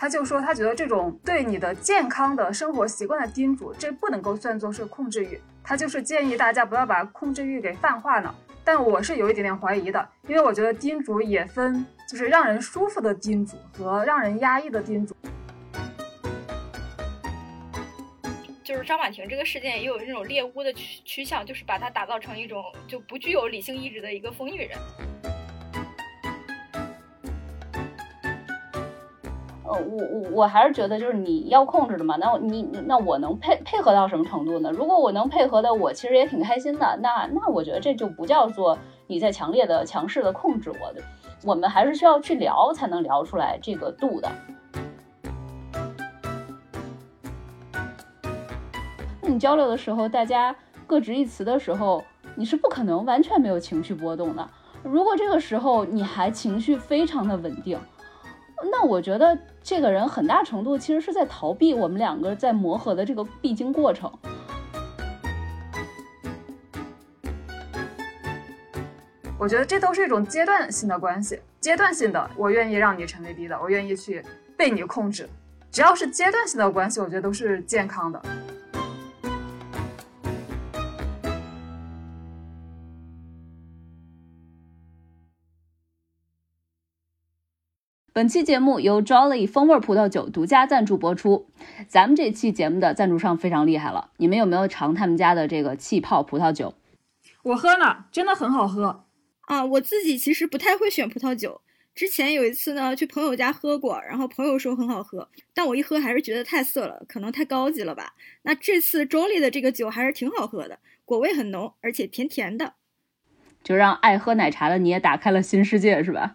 [0.00, 5.38] 他就说他觉得这种对你的健康的生活习惯的叮嘱，这不能够算作是控制欲。
[5.62, 8.34] 他就是建议大家不要把控制欲给泛化呢。
[8.64, 15.14] 但我是有一点点怀疑的，因为我觉得叮嘱也分，就是让人舒服的叮嘱和让人压抑的叮嘱。
[18.64, 24.78] 就是张婉婷这个事件也有这种猎巫的趋趋向，就是把她打造成一种就不具有理性意志的一个疯女人。
[29.72, 34.70] 我我我还是觉得就是你要控制的嘛，那你那我能配配合到什么程度呢？
[34.72, 36.98] 如果我能配合的，我其实也挺开心的。
[37.00, 41.02] 那那我觉得这就不叫做你在强烈的、强势的控制我的。
[41.44, 44.28] 我们还是需要去聊，才能聊出来这个度的。
[49.22, 50.54] 那你交流的时候，大家
[50.86, 52.02] 各执一词的时候，
[52.34, 54.46] 你是不可能完全没有情绪波动的。
[54.82, 57.78] 如果这个时候你还情绪非常的稳定，
[58.70, 64.10] 那我觉得这个人很大程度其实是在逃避我们两个在磨合的这个必经过程。
[69.38, 74.22] 我觉得这都是一种阶段性的关系，阶段性的，我愿意让你成为 B 的，我愿意去
[74.56, 75.28] 被你控制，
[75.70, 78.20] 只要是阶段性的关系，我觉得都是健康的。
[88.12, 91.46] 本期节目由 Jolly 风味葡萄酒独家赞助播出。
[91.86, 96.74] 咱们这期节目的赞助商非常厉害了，你们有没有尝他们家的这个气泡葡萄酒？
[97.44, 99.04] 我喝了，真的很好喝
[99.42, 99.64] 啊！
[99.64, 101.60] 我自己其实不太会选葡萄酒，
[101.94, 108.14] 之前有一次呢去朋友家喝过，然后朋友说很好喝，但我一喝还是觉得太涩了，可能太高级了吧。
[108.42, 112.74] 那这次 Jolly 的这个酒还是挺好喝的，果味很浓，而且甜甜的，
[113.62, 116.34] 就让爱喝奶茶的你也打开了新世界，是吧？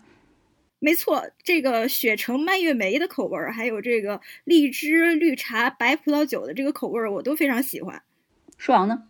[0.86, 8.04] 没错，这个雪橙蔓越莓的口味儿，还有这个荔枝绿茶白葡萄酒的这个口味儿，我都非常喜欢。
[8.56, 9.06] 舒阳呢？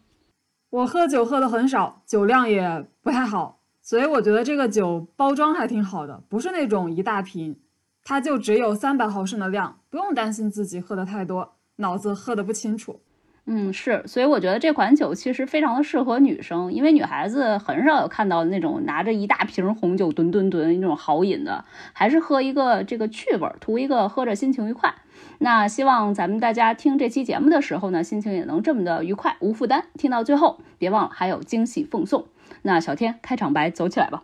[0.69, 7.59] 我喝酒喝的很少，酒量也不太好，所以我觉得这个酒包装还挺好的，不是那种一大瓶，
[8.06, 13.02] 它就只有三百毫升的量，不用担心自己喝的太多，脑子喝的不清楚。
[13.48, 21.64] 嗯，是，所以我觉得这款酒其实非常的适合女生，因为女孩子很少有看到那种拿着一大瓶红酒吨吨吨那种豪饮的，
[21.94, 24.96] 还是喝一个这个趣味，图一个喝着心情愉快。
[25.38, 29.90] 那希望咱们大家听这期节目的时候呢，心情也能这么的愉快无负担。
[29.94, 32.28] 听到最后，别忘了还有惊喜奉送。
[32.64, 34.24] 那小天开场白走起来吧。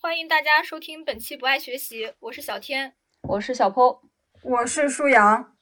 [0.00, 2.94] 欢迎大家收听本期不爱学习，我是小天，
[3.28, 4.02] 我是小坡，
[4.42, 5.59] 我是舒阳。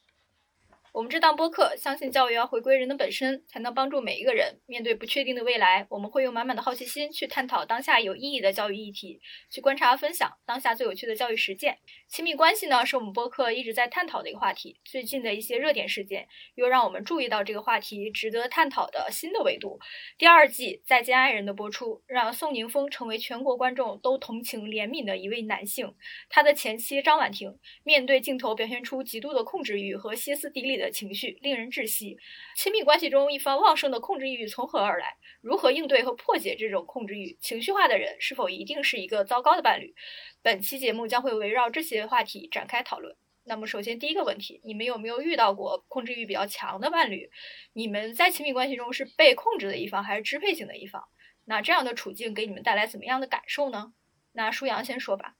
[0.98, 5.86] 我们这档播客相信教育要回归人的本身，才能帮助每一个人面对不确定的未来。
[5.90, 11.78] 我们会用满满的好奇心去探讨当下有意义的教育议题，去观察分享当下最有趣的教育实践。
[12.08, 14.80] 亲密关系呢，是我们播客一直在探讨的一个话题。
[14.84, 19.78] 最近的一些热点事件，又让我们注意到这个话题值得探讨的新的维度。
[20.16, 25.94] 第二季《再见爱人》的播出，让宋宁峰成为全国观众都同情怜悯的一位男性。
[26.28, 30.88] 他的前妻张婉婷面对镜头表现出极度的控制欲和歇斯底里的。
[30.98, 32.16] 情绪令人窒息，
[32.56, 35.16] 亲密关系中一方旺盛的控制欲从何而来？
[35.48, 37.34] 如何应对和破解这种控制欲？
[37.40, 39.94] 情绪化的人是否一定是一个糟糕的伴侣？
[40.42, 43.16] 本期节目将会围绕这些话题展开讨论。
[43.44, 47.30] 那么，首先第一个问题，你们有没有遇到过控制欲比较强的伴侣？
[47.72, 51.02] 你们在亲密关系中是被控制的一方，还是支配型的一方？
[51.46, 53.94] 那这样的处境给你们带来怎么样的感受呢？
[54.32, 55.36] 那舒阳先说吧。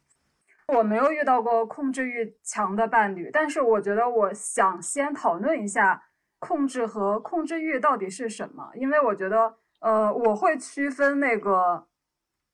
[0.69, 6.02] 我没有遇到过控制欲强的伴侣，但是我觉得我想先讨论一下
[6.38, 11.87] 控制和控制欲到底是什么，因为我觉得，呃，我会区分那个，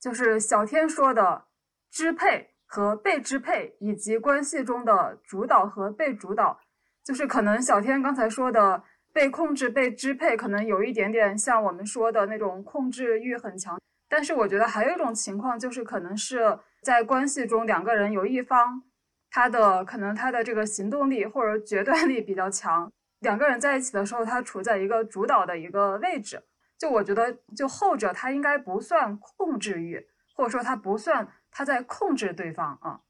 [0.00, 1.44] 就是小天说的
[1.90, 6.60] 支配和被支配，以及关系中的主导和被主导，
[7.02, 8.82] 就是可能小天刚才说的
[9.12, 16.58] 被控制、被支配，可能有一点点像我们说的那种控制欲很强，但是我觉得还有一种情况就是可能是。
[16.84, 18.82] 在关系中，两个人有一方，
[19.30, 26.42] 他的可能他的这个行动力或者决断力比较强，两个人在一起的时候，他处在一个主导的一个位置。
[26.78, 33.00] 就我觉得，就后者他应该不算控制欲，或者说他不算他在控制对方啊。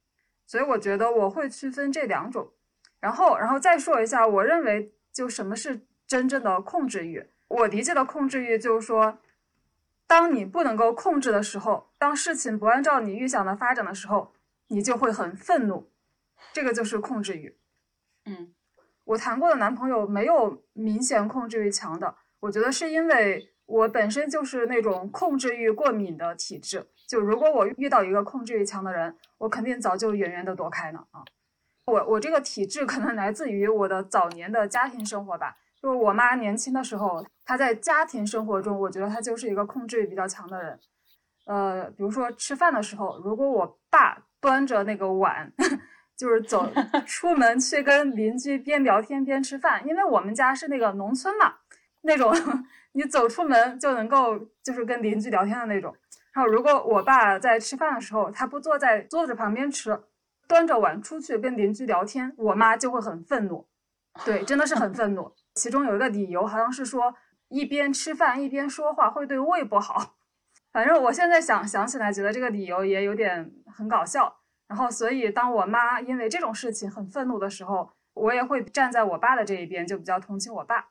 [0.46, 2.52] 所以我觉得我会区分这两种，
[3.00, 7.26] 然后然后再说一下，我认为就什么是真正的控制欲。
[7.48, 9.18] 我理解的控制欲就是说。
[10.06, 14.34] 当你不能够控制的时候，当事情不按照你预想的发展的时候，
[14.68, 15.90] 你就会很愤怒，
[16.52, 17.56] 这个就是控制欲。
[18.26, 18.54] 嗯，
[19.04, 26.86] 我谈过的男朋友没有明显控制欲强的，我觉得是因为我本身就是那种控制欲过敏的体质。
[27.08, 31.22] 就如果我遇到一个控制欲强的人，我肯定早就远远的躲开了啊。
[31.86, 35.54] 我我这个体质可能来自于我的早年的家庭生活吧。
[35.82, 40.80] 就我妈年轻的时候，她在家庭生活中，我觉得她就是一个控制欲比较强的人。
[41.46, 45.52] 呃，比如说吃饭的时候，如果我爸端着那个碗，
[46.16, 46.66] 就是走
[47.04, 51.52] 出门去跟邻居边聊天边吃饭，因为我们家是那个农村嘛，
[52.04, 52.32] 那种
[52.92, 55.94] 你走出门就能够就是跟邻居聊天的那种。
[56.32, 60.00] 然后如果我爸在吃饭的时候，他不坐在桌子旁边吃，
[60.46, 63.66] 端着碗出去跟邻居聊天，我妈就会很愤怒。
[64.24, 65.32] 对，真的是很愤怒。
[65.54, 67.14] 其中有一个理由好像是说，
[67.48, 70.16] 一边吃饭一边说话会对胃不好。
[70.72, 74.40] 反正我现在想想起来，觉得这个理由也有点很搞笑。
[74.66, 80.88] 然后，所以当我妈因为这种事情很愤怒的时候，我也会站在我爸的这一边，就比较同情我爸。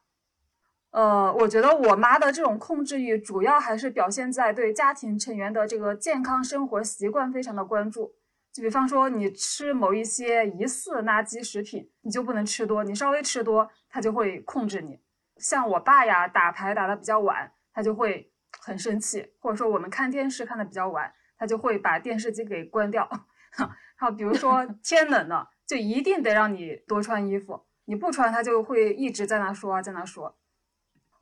[0.94, 8.14] 呃，我觉得我妈的这种控制欲，主要还是表现在对家庭成员的这个健康生活习惯非常的关注。
[8.54, 15.00] 就比方说，你吃某一些疑似垃圾食品，你就不能吃多，你稍微吃多，她就会控制你。
[15.38, 18.30] 像我爸呀，打牌打的比较晚，他就会。
[18.66, 23.10] 很生气，或者说我们看电视看的比较晚，他就会把电视机给关掉。
[23.98, 30.38] 还有比如说 天冷了，就一定得让你多穿衣服，你不穿他就会一直在那说啊，在那说。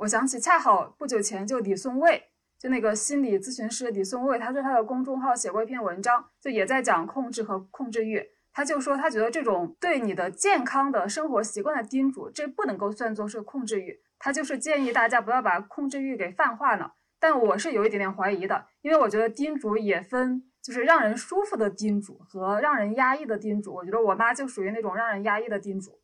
[0.01, 2.23] 我想起恰好不久前就李松蔚，
[2.57, 8.23] 就那个心理咨询师李松蔚，他在他的公众号写过一篇文章，就也在讲控制和控制欲。
[8.51, 13.99] 他就说他觉得这种对你的健康的生活习惯的叮嘱，这不能够算作是控制欲。
[14.17, 16.95] 他就是建议大家不要把控制欲给泛化了。
[17.19, 23.75] 但我是有一点点怀疑的，因为我觉得叮嘱也分，就是让人舒服的叮嘱和让人压抑的叮嘱。
[23.75, 25.99] 我觉得我妈就属于那种让人压抑的叮嘱。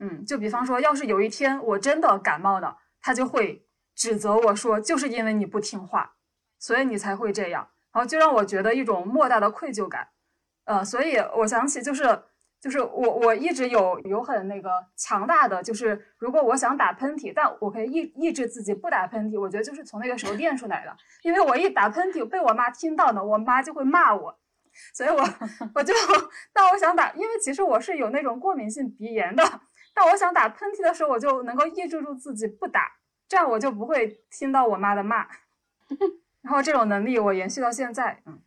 [0.00, 6.14] 嗯，就比方说，要是有一天我真的感冒了，他就会指责我说，就是因为你不听话，
[6.58, 10.08] 所以你才会这样，然后就让我觉得一种莫大的愧疚感。
[10.64, 12.22] 呃，所以我想起就是。
[12.62, 19.40] 就是我，我一直有有很那个强大的，就是如果我想打喷嚏，但我可以抑抑制自己不打喷嚏。
[19.40, 24.38] 我觉得就是从那个时候练出来的，因为我一打喷嚏被我妈听到呢，我妈就会骂我，
[24.94, 25.16] 所以我
[25.74, 25.92] 我就
[26.54, 29.42] 但我想打，因为其实我是有那种过敏性鼻炎的，
[29.94, 32.92] 但我想打喷嚏的时候，我就能够抑制住自己不打，
[33.28, 35.26] 这样我就不会听到我妈的骂。
[36.42, 38.40] 然后这种能力我延续到现在，嗯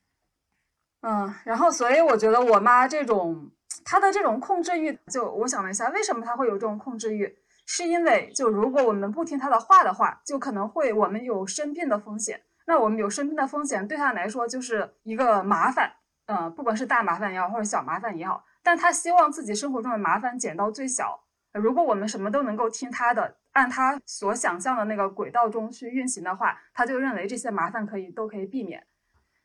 [1.02, 3.52] 嗯，然后所以我觉得我妈这种。
[3.84, 7.38] 她的这种控制欲，就我想了一下，为什么她会有这种控制欲？
[7.68, 12.42] 是因为就如果我们不听她的话的话，就可能会我们有生病的风险。
[12.66, 15.92] 那我们有生病的风险，对她来说就是一个麻烦，
[16.26, 21.25] 嗯，不管是大麻烦也好，或者小麻烦也好，但她希望自己生活中的麻烦减到最小。
[21.56, 28.86] 如果我们什么都能够听他的，按他所想象的那个轨道中去运行的话，他就认为这些麻烦可以都可以避免。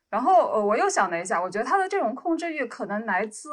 [0.09, 3.51] 然后呃，我又想了一下，我觉得他的这种控制欲可能来自。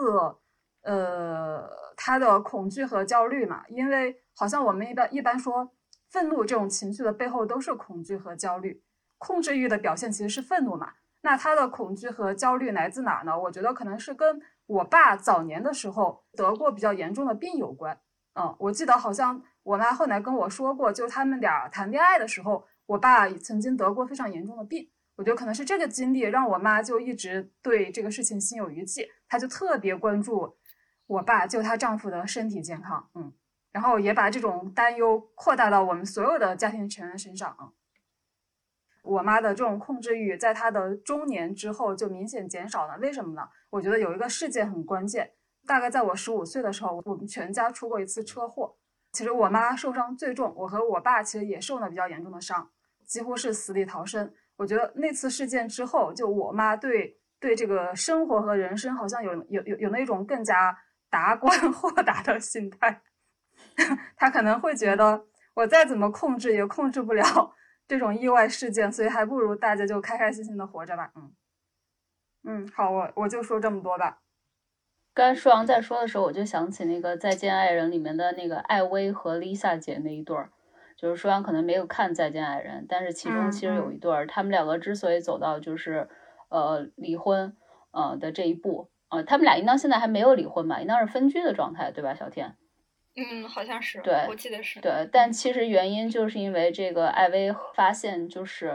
[0.83, 5.69] 呃，他的恐惧和焦虑嘛，因为好像我们一般一般说，
[6.09, 8.81] 愤怒这种情绪的背后都是恐惧和焦虑。
[9.17, 10.93] 控制欲的表现其实是愤怒嘛，
[11.23, 13.37] 那他的恐惧和焦虑来自哪呢？
[13.37, 17.99] 我觉得可能是跟我爸早年的时候得过比较严重的病有关。
[18.37, 24.87] 嗯，我记得好像我妈后来跟我说过，就他们俩谈恋爱的时候，我爸曾经得过非常严重的病。
[25.15, 30.55] 我觉得可能是这个经历让我妈就一直对这个事情心有余悸，她就特别关注。
[31.07, 33.33] 我爸就她丈夫的身体健康，嗯，
[33.71, 37.73] 然后也把这种担忧扩大到我们所有的家庭成员身上。
[39.01, 43.49] 我妈的这种控制欲在她的中年之后就明显减少了，为什么呢？
[43.71, 45.31] 我觉得有一个事件很关键，
[45.67, 48.75] 大概在我十五岁的时候，我们全家出过一次车祸。
[49.11, 52.71] 其实我妈受伤最重，我和我爸其实也受了比较严重的伤，
[53.05, 54.33] 几乎是死里逃生。
[54.55, 60.75] 我觉得那次事件之后，就我妈对对这个生活和人生好像有有有有那种更加。
[61.09, 63.01] 达观 豁达的心态，
[64.17, 67.23] 他可能会觉得我再怎么控制也控制不了
[67.87, 71.09] 这种意外事件，所以还不如大家就开开心心的活着吧。
[71.15, 71.31] 嗯
[72.43, 74.19] 嗯，好，我我就说这么多吧。
[75.17, 80.51] 刚才舒阳在说的时候，我就想起那个《再见爱人》里面的那个艾薇和 Lisa 姐那一对儿，
[80.95, 86.07] 就是舒阳可能没有看《再见爱人》，但是其中其实有一对儿，他们两个之所以走到就是
[86.49, 87.57] 呃离婚
[87.89, 88.91] 呃的这一步。
[89.09, 90.79] 呃，他们俩应当现在还没有离婚吧？
[90.81, 92.55] 应当是分居的状态，对吧，小天？
[93.15, 93.99] 嗯，好像是。
[94.01, 94.79] 对，我记得是。
[94.79, 98.71] 对，但其实原因就是因为这个艾薇发现，就是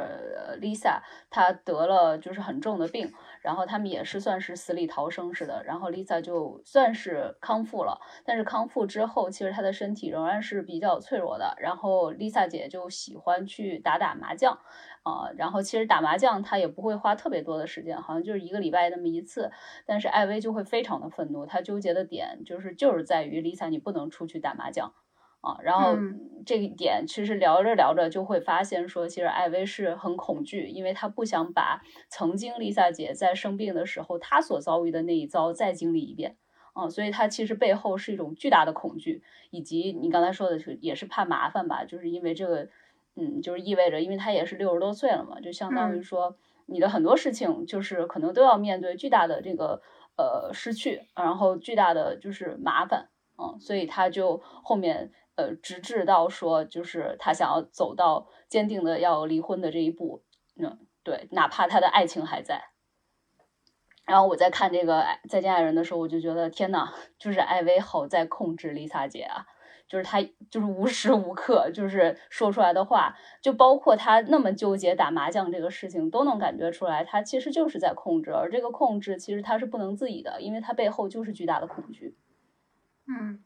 [0.61, 11.55] Lisa 她得了就是很重的病，然后他们也是算是死里逃生似的，然后 Lisa 就算是康复了，但是康复之后，其实她的身体仍然是比较脆弱的。
[11.59, 14.59] 然后 Lisa 姐就喜欢去打打麻将，
[15.03, 19.51] 啊，然后其实打麻将她也不会花特别多的时间，好像就是一个礼拜那么一次，
[19.85, 24.95] 但是艾薇就会非常的愤怒，她纠结的点就是就是在于 Lisa 你不能出去打麻将
[25.43, 25.97] 啊，然后
[26.47, 36.39] 这一点其实聊着聊着就会发现说，其实艾薇是很恐惧，因为她不想把曾经 Lisa 姐在生病的时候她所遭遇的那一遭再经历一遍。
[36.75, 42.69] 嗯，所以他其实背后是一种巨大的恐惧，以及你刚才说的是也是怕麻烦吧，就是因为这个。
[43.15, 46.35] 嗯，就是意味着，因为他也是六十多岁了嘛，就相当于说，
[46.65, 49.83] 你的很多事情就是可能都要面对巨大的这个
[50.17, 60.23] 呃失去，然后巨大的就是麻烦，嗯，所以他就后面呃直至到说，就是他想要走到坚定的要离婚的这一步，
[60.57, 62.65] 嗯，对，哪怕他的爱情还在。
[64.05, 69.47] 然后我在看这个《再见爱人》的时候，我就觉得天呐，就是艾薇好在控制丽萨姐啊。
[69.89, 82.17] 就是他，就是无时无刻就是说出来的话，就包括他那么纠结打麻将这个事情，都能感觉出来，他其实就是在控制，而这个控制其实他是不能自已的，因为他背后就是巨大的恐惧。
[83.07, 83.45] 嗯，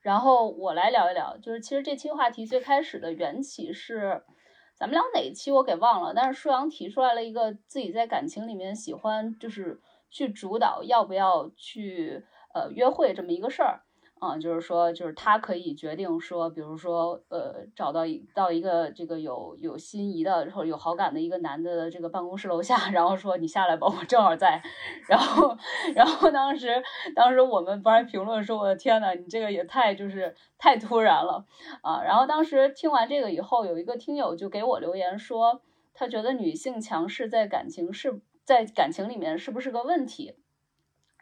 [0.00, 4.22] 然后我来聊一聊，就是其实这期话题最开始的缘起是，
[4.74, 9.80] 咱们聊哪一期我给忘了，但是舒阳提出来了一个自己在感情里面喜欢就是
[10.10, 13.82] 去主导要不要去呃约会这么一个事儿。
[14.20, 24.62] 啊，就是说，就是他可以决定说，比如说，呃，找到一到一个这个有有心仪的，或者有好感的一个男的这个办公室楼下，然后说你下来吧，我正好在。
[25.08, 25.56] 然后，
[25.96, 26.82] 然后当时
[27.16, 31.46] 当时我们班评论说，我的天呐，你这个也太就是太突然了
[31.82, 32.02] 啊！
[32.04, 35.62] 然后当时听完这个以后，有一个听友就给我留言说，
[35.94, 40.34] 他觉得女性强势在感情是在感情里面是不是个问题？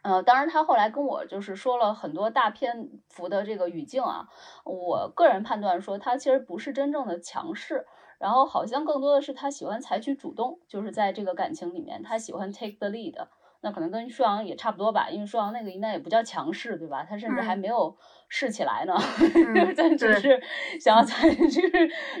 [0.01, 4.27] 呃，当然，他后来跟我就是说了很多大篇幅的这个语境啊，
[4.63, 7.85] 我个人判断说他其实不是真正的强势，
[8.17, 13.13] 然后好像更多的是他喜欢采取主动，就是在这个感情里面，他喜欢 take the lead，
[13.61, 17.03] 那可能跟舒阳也差不多吧，因为舒阳那个应该也不叫强势，对吧？
[17.03, 17.93] 他甚至还没有
[18.29, 18.93] 试起来呢，
[19.75, 20.41] 他只是
[20.79, 21.61] 想要采取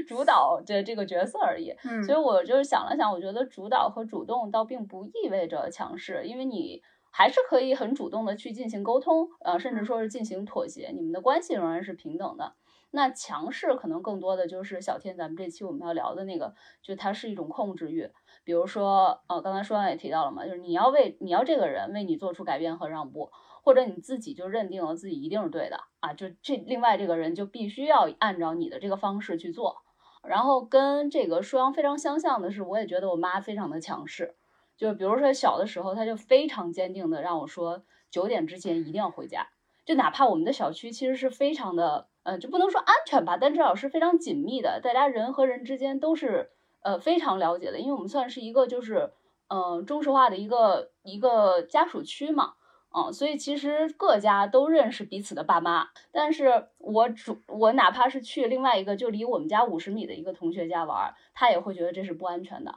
[0.05, 1.73] 主导的这个角色而已。
[2.03, 6.81] 所以我就是想了想，我觉得主导和主动倒并不意味着强势，因为你。
[7.11, 12.53] 还是可以很主动的去进行沟通，呃，甚至说是进行妥协，你们的关系仍然是平等的。
[12.91, 18.09] 那强势可能更多的就是小天，咱们这期我们要聊的那个，就它是一种控制欲。
[18.43, 23.29] 比如说，呃，刚才舒阳也提到了嘛，就是你要为你要这个人为你做出改变和让步，
[23.63, 29.83] 或者你自己就认定了自己一定是对的啊，就这另外这个人就必须要按照你的这个方式去做。
[30.23, 34.35] 然后跟这个舒阳非常相像的是，我也觉得我妈非常的强势。
[34.79, 39.49] 就比如说小的时候，他就非常坚定的让我说九点之前一定要回家，
[39.83, 46.49] 就哪怕我们的小区其实是非常的，呃，就不能说安全吧，但至少是非常紧密的，大家人和人之间都是
[46.81, 49.11] 呃非常了解的，因为我们算是一个就是
[49.49, 52.53] 嗯中石化的一个一个家属区嘛，
[52.95, 62.75] 嗯，所以其实各家都认识彼此的爸妈，但是我主我哪怕是去另外一个就离我们家五十米的一个同学家玩，他也会觉得这是不安全的。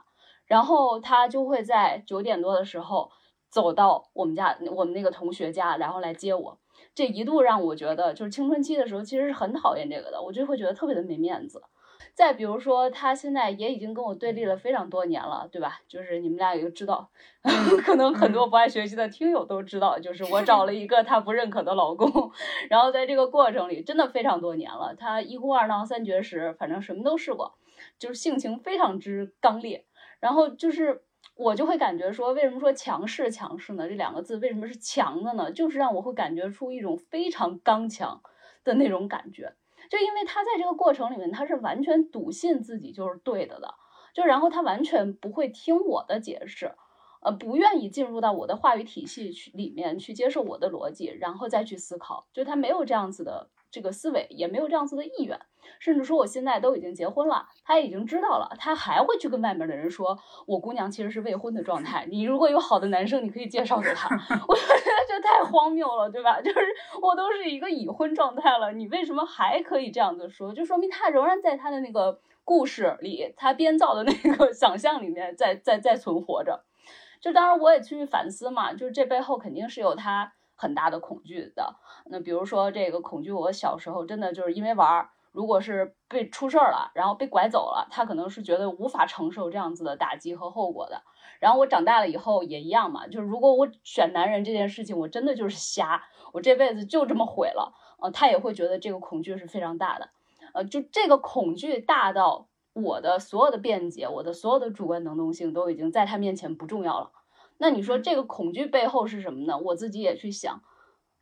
[0.53, 3.09] 然后他就会在九点多的时候
[3.49, 6.59] 走到我们家，我们那个同学家，然后来接我。
[6.93, 11.63] 这一度让我觉得，就是青春期的时候其实是很讨厌这个的，我就会觉得特别的没面子。
[12.13, 15.79] 再比如说，他现在也已经跟我对立了非常多年了，对吧？
[15.87, 17.09] 就是你们俩也知道，
[17.83, 22.31] 可能很多不爱学习的听友都知道，就是我找了一个他不认可的老公，
[22.69, 27.55] 然后在这个过程里真的非常多年了，他一哭二闹三绝食，反正什么都试过，
[27.97, 29.87] 就是性情非常之刚烈。
[30.23, 31.03] 然后就是
[31.35, 33.89] 我就会感觉说，为什么说强势强势呢？
[33.89, 35.51] 这两个字为什么是强的呢？
[35.51, 38.21] 就是让我会感觉出一种非常刚强
[38.63, 39.53] 的那种感觉，
[39.89, 43.75] 就因为他在这个过程里面，他是完全笃信自己就是对的的，
[44.13, 46.73] 就然后他完全不会听我的解释，
[47.21, 53.49] 呃，不愿意进入到我的话语体系去里面去接受我的逻辑，然后再去思考，就他没有这样子的。
[53.73, 55.39] 这个思维也没有这样子的意愿，
[55.79, 60.15] 甚至说我现在都已经结婚了，他已经知道了，他还会去跟外面的人说，
[60.45, 62.05] 我姑娘其实是未婚的状态。
[62.07, 64.07] 你如果有好的男生，你可以介绍给他。
[64.47, 64.75] 我觉得
[65.07, 66.39] 这太荒谬了，对吧？
[66.39, 66.59] 就是
[67.01, 70.53] 我都是一个已婚状态了，你为什么还可以这样子说？
[70.53, 76.63] 就说明他仍然在他的那个故事里，他编造的那个想象里面在在在存活着。
[77.19, 80.33] 就当然我也去反思嘛，就是这背后肯定是有他。
[80.55, 91.01] 很大的恐惧的，那比如说这个恐惧，我小时候真的就是因为玩儿，如果是被出事儿了，然后被拐走了，他可能是觉得无法承受这样子的打击和后果的。
[91.39, 100.09] 然后我长大了以后也一样嘛，就是如果我选男人这件事情，我真的就是瞎，我这辈子就这么毁了，呃，他也会觉得这个恐惧是非常大的，
[100.53, 107.11] 呃，就这个恐惧大到我的所有的辩解，我的所有的主观能动性都已经在他面前不重要了。
[107.63, 109.57] 那你说这个恐惧背后是什么呢？
[109.57, 110.61] 我自己也去想，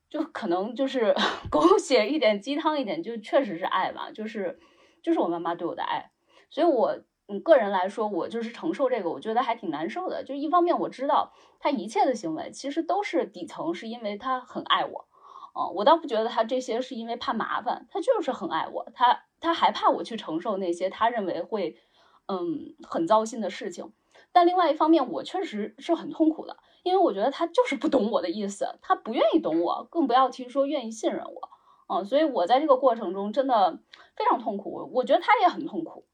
[0.10, 1.13] 就可能就是
[1.51, 4.60] 狗血一点，鸡汤一点，就确实是爱吧，就是
[5.03, 6.10] 就是我妈妈对我的爱。
[6.50, 10.24] 所以，我嗯个人来说，我就是承受这个，我觉得还挺难受的。
[10.24, 15.07] 就一方面我知道他一切的行为其实都是底层是因为他很爱我，
[15.53, 21.77] 哦，我倒不觉得他这些是因为怕麻烦，他就是很爱我，他他还怕我去承受那些他认为会
[22.25, 23.93] 嗯很糟心的事情。
[24.33, 31.50] 但另外一方面，我确实是很痛苦的，因为我觉得他就是不懂我的意思，他不愿意懂我，更不要提说愿意信任我，
[31.93, 33.79] 嗯，所以我在这个过程中真的
[34.15, 36.05] 非常痛苦，我觉得他也很痛苦，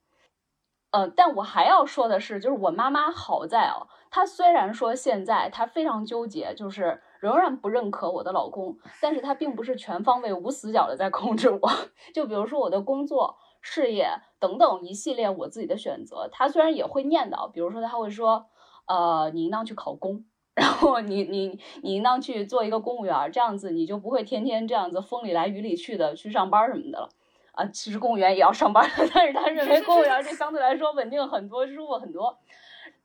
[0.92, 11.70] 呃，但我还要说的是，就是我妈妈好在哦，她虽然说现在她非常纠结，就是仍然不认可我的老公，但是她并不是全方位无死角的在控制我，
[12.16, 13.38] 就比如说我的工作。
[13.70, 14.08] 事业
[14.40, 18.46] 等等一系列我自己的选择，他虽然也会念叨，比如说他会说，
[18.88, 20.24] 呃，你应当去考公，
[20.56, 27.10] 然后你你你应当去做一个公务员，这样子你就不会天天这样子风里来雨里去的去上班什么的了。
[27.52, 32.38] 啊，其实公务员也要上班的，但是他认为 公务员这相对来说稳定很多，舒服很多。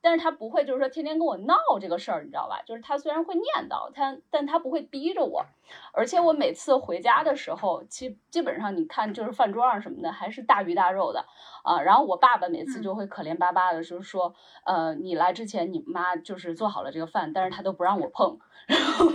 [0.03, 2.61] 但是他不会，就是说天天跟我闹这个事儿，你知道吧？
[2.65, 5.45] 就是他虽然会念叨他，但他不会逼着我。
[5.93, 11.25] 而且我每次回家的时候，基基本上你看，就是饭桌上什么的还是大鱼大肉的
[11.63, 11.81] 啊。
[11.81, 19.07] 然后我爸爸每次就会可怜巴巴的，就是说，呃，你来之前你妈就是做好了这个饭，但是他都不让我碰， 然后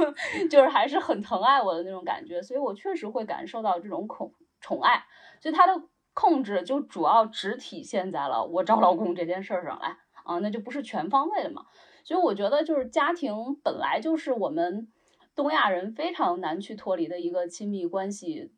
[0.49, 2.40] 就是还是很疼爱我的那种感觉。
[2.40, 5.04] 所以我确实会感受到这种宠宠爱，
[5.38, 5.83] 所以他的
[6.14, 9.99] 控制就主要只体现在了我找老公这件事儿上来。
[10.29, 11.65] 啊，那就不是全方位的嘛，
[12.05, 14.87] 所以我觉得就是家庭本来就是我们
[15.35, 18.53] 东亚人非常难去脱离的一个亲密关系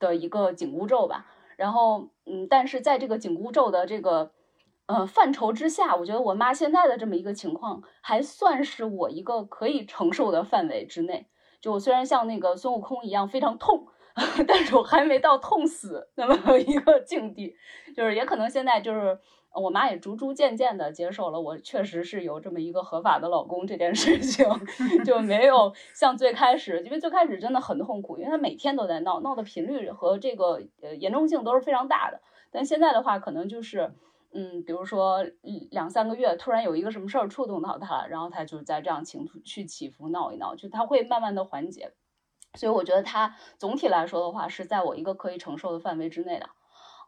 [0.00, 1.26] 的一个紧箍咒吧。
[1.56, 4.32] 然后，嗯，但是在这个紧箍咒的这个
[4.86, 11.28] 呃范畴之下，我觉得我妈现在的这么一个情况还算是我一个可以承受的范围之内。
[11.60, 13.86] 就我虽然像那个孙悟空一样非常痛，
[14.48, 17.54] 但是我还没到痛死那么一个境地，
[17.94, 19.20] 就是也可能现在就是。
[19.54, 24.46] 我妈也逐逐渐渐的接受了我确实是有这么一个合法的老公这件事情，
[25.04, 32.20] 就没有像最开始，因为最开始真的很痛苦，因为她每天都在闹，闹的频率和这个呃严重性都是非常大的。
[32.50, 33.92] 但现在的话，可能就是，
[34.32, 35.24] 嗯，比如说
[35.70, 41.92] 两三个月，突然有一个什么事儿触动到他了，然后他就在这样情绪起伏闹一闹，就他会慢慢的缓解。
[42.54, 46.48] 所以我觉得他总体来说的话，是在我一个可以承受的范围之内的。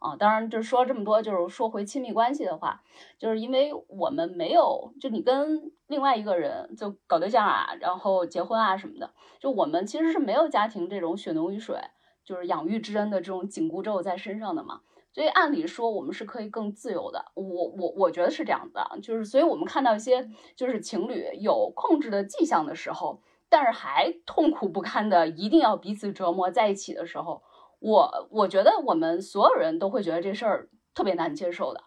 [0.05, 2.83] 啊，当然，就说这么多，就是说回亲密关系的话，
[3.17, 11.79] 就是因为我们没有，就你跟另外一个人就搞对象啊，然后结婚啊什么的，就我们其实是没有家庭这种血浓于水，
[12.23, 14.81] 就是养育之恩的这种紧箍咒在身上的嘛。
[15.11, 17.25] 所以按理说，我们是可以更自由的。
[17.33, 27.41] 我我我觉得是这样子的，就是所以我们看到一些就是情侣有控制的迹象的时候，但是还痛苦不堪的，一定要彼此折磨在一起的时候。
[27.79, 31.83] 我我觉得我们所有人都会觉得这事儿特别难接受的，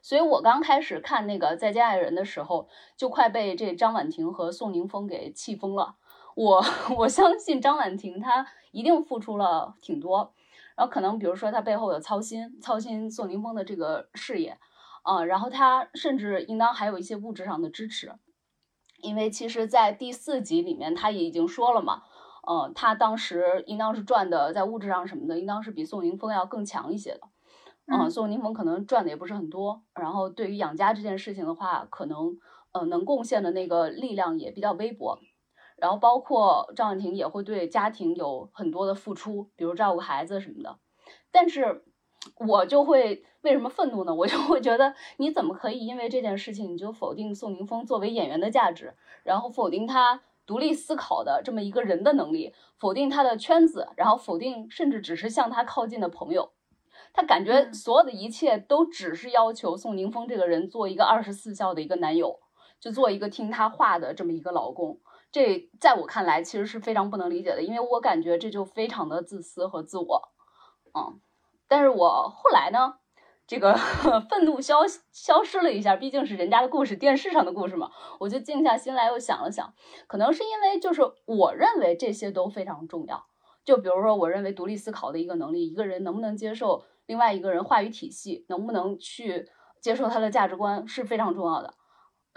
[0.00, 5.96] 所以我刚开始看那个《再见爱人》的时候，就快被这张婉婷和宋宁峰给气疯了。
[6.34, 6.64] 我
[6.96, 10.34] 我相信张婉婷她一定付出了挺多，
[10.74, 14.58] 然后可能比如说她背后有操心，操心宋宁峰的这个事业，
[15.02, 18.14] 啊，然后她甚至应当还有一些物质上的支持，
[19.02, 22.04] 因为其实，在第四集里面，他也已经说了嘛。
[22.48, 27.20] 嗯，他当时应当是赚的，在物质上什么的，应当是比宋宁峰要更强一些的。
[27.86, 32.36] 嗯，宋宁峰可能赚的也不是很多，然后对于养家这件事情的话，可能
[32.72, 35.18] 呃能贡献的那个力量也比较微薄。
[35.76, 40.78] 然后包括张婉婷也会对家庭有很多的付出，比如照顾孩子什么的。
[41.32, 41.84] 但是
[42.38, 44.14] 我就会为什么愤怒呢？
[44.14, 50.22] 我就会觉得你怎么可以因为这件事情你就否定宋宁峰作为演员的价值，然后否定他？
[50.52, 56.52] 独立思考的这么一个人的能力，否定他的圈子，然后否定甚至只是向他靠近的朋友，
[57.14, 62.38] 他感觉所有的一切都只是要求宋宁峰这个人做一个二十四孝的一个男友，
[62.78, 65.00] 就做一个听他话的这么一个老公。
[65.30, 70.28] 这在我看来其实是非常不能理解的，因为我感觉这就非常的自私和自我。
[70.92, 71.18] 嗯，
[71.66, 72.96] 但是我后来呢？
[73.52, 73.74] 这个
[74.30, 74.78] 愤怒消
[75.12, 79.74] 消失了一下，毕竟是人家的故事，电视上的故事嘛，我就静下心来又想了想，
[80.08, 83.26] 可能是因为就是我认为这些都非常重要，
[83.62, 89.46] 就比如说我认为独立思考的一个能力，一个人能不能接受另外一个人话语体系，能不能去
[89.82, 91.74] 接受他的价值观是非常重要的。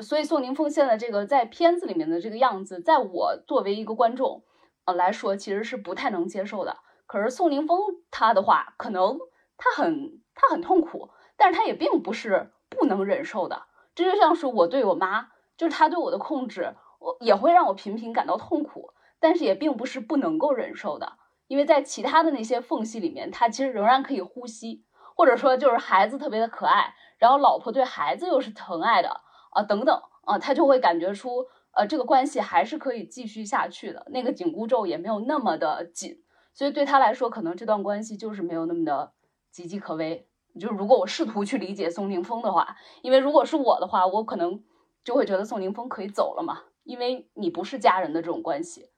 [0.03, 4.43] 所以宋宁峰现在这个在片子里面的这个样子，在我作为一个观众
[4.83, 6.75] 呃来说，其实是不太能接受的。
[7.07, 7.79] 可是宋宁峰
[8.11, 9.17] 他的话，可能
[9.55, 10.24] 他很。
[10.35, 13.63] 他很痛苦，但是他也并不是不能忍受的。
[13.95, 21.13] 这就像是我对我妈，就是她对我的控制，我也会让我频频感到痛苦，但是也并不是不能够忍受的，
[21.47, 24.83] 因为在其他的那些缝隙里面，他其实仍然可以呼吸，
[25.15, 29.21] 或者说就是孩子特别的可爱，然后老婆对孩子又是疼爱的
[29.51, 36.21] 啊，等等啊，他就会感觉出，呃，这个关系还是可以继续下去的，那个紧箍咒也没有那么的紧，
[36.53, 39.13] 所以对他来说，可能这段关系就是没有那么的
[39.55, 40.27] 岌岌可危。
[40.59, 44.63] 就如果我试图去理解宋宁峰的话，因为如果是我的话，我可能
[45.03, 48.89] 就会觉得宋宁峰可以走了嘛，因为你不是家人的这种关系。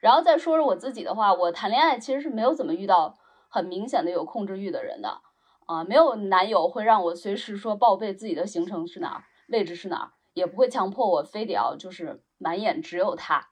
[0.00, 5.20] 然后再说说我自己的话，我谈恋爱其实是没有怎么遇到很明显的有控制欲的人的
[5.66, 13.48] 啊，没有男友会让我随时说报备自己的行程是哪儿，位置是哪儿，也不会强迫我非得要就是满眼只有他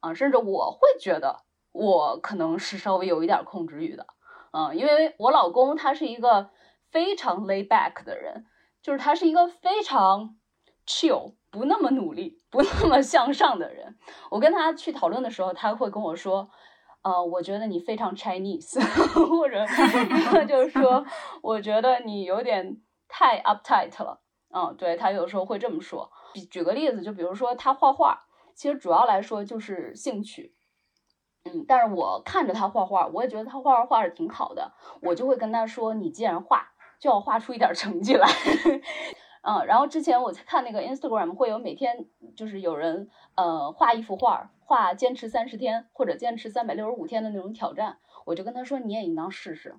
[0.00, 4.06] 啊，甚至我会觉得我可能是稍微有一点控制欲的，
[4.52, 6.50] 嗯，因为我老公他是一个。
[6.92, 8.46] 非常 lay back 的人，
[8.82, 10.34] 就是他是一个非常
[10.84, 13.96] chill，不那么努力，不那么向上的人。
[14.28, 16.50] 我跟他去讨论的时候，他会跟我说
[17.02, 18.80] ：“呃，我觉得你非常 Chinese，
[19.28, 19.64] 或者
[20.46, 21.06] 就是说，
[21.42, 24.20] 我觉得你有点太 uptight 了。”
[24.52, 26.10] 嗯，对他有时候会这么说。
[26.50, 30.56] 举个例子，就比如说他画画，其实主要来说就是兴趣。
[31.66, 36.68] 但是我看着他画画，我也觉得他画画画的挺好的，我就会跟他说：“你既然画。”
[37.00, 38.28] 就要画出一点成绩来，
[39.40, 42.04] 嗯，然后之前我看那个 Instagram 会有每天
[42.36, 49.76] 就是有人呃画一幅画，画坚持三十天或者坚持三百六十五天的那种挑战，我就跟他说你也应当试试，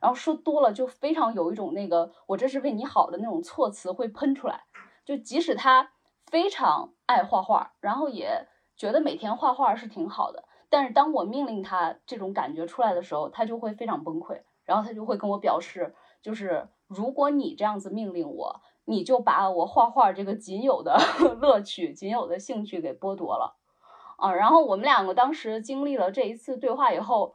[0.00, 4.64] 然后说多了就非常有一种那个我这是为你好的那种措辞会喷出来，
[5.04, 5.90] 就即使他
[6.24, 15.94] 非常爱画画，然后也觉得每天画画是挺好的，但是当我命令他这种感觉出来的时候，他就会非常崩溃，然后他就会跟我表示。
[16.22, 20.96] 就是如果你这样子命令我，你就把我画画这个仅有的
[21.42, 23.58] 乐趣、仅有的兴趣给剥夺了，
[24.16, 24.32] 啊！
[24.32, 27.34] 然后我们两个当时经历了这一次对话以后，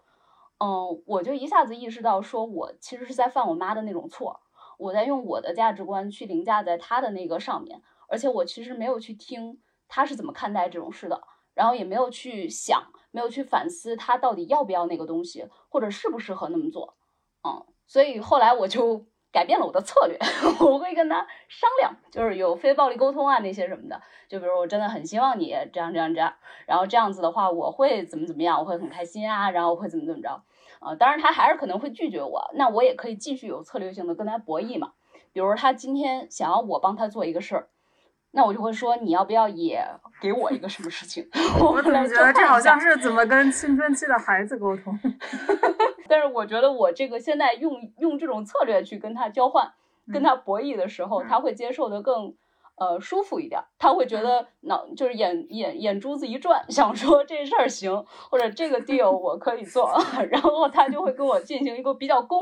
[0.60, 4.40] 嗯，我就一下子意识到，说我其实是在犯我妈的那种错，
[4.80, 11.22] 我在用我的价值观去凌驾在她的那个上面，而且我其实没有去听她是怎么看待这种事的，
[11.54, 16.96] 然后也没有去想，没有去反思他到底要不要那个东西，或者适不适合那么做，
[17.44, 17.66] 嗯。
[17.86, 20.18] 所以后来我就 改变了我的策略，
[20.60, 24.02] 我会跟他商量，就是有非暴力沟通啊那些什么的。
[24.28, 26.34] 就比如我真的很希望你这样这样这样，
[26.66, 30.42] 然后这样子的话我会怎么怎么样，我会很开心啊，然后会怎么怎么着
[30.80, 30.96] 啊。
[30.96, 34.94] 当然他还是可能会拒绝我，那我也可以继续有策略性的跟他博弈嘛。
[35.34, 37.70] 比如他今天想要我帮他做一个事儿，
[38.38, 39.84] 那我就会说你要不要也
[40.22, 41.28] 给我一个什么事情？
[41.60, 44.96] 我怎么觉得这好像是怎么跟青春期的孩子沟通？
[46.08, 49.72] 但是我觉得我这个现在用用这种策略去跟他交换、
[50.14, 52.36] 跟他博弈的时候，他会接受的更
[52.76, 53.60] 呃舒服一点。
[53.80, 59.92] 他会觉得脑就是眼眼眼珠子一转，想说这事儿行，或者这个 deal 我可以做，
[60.30, 62.40] 然后他就会跟我进行一个比较公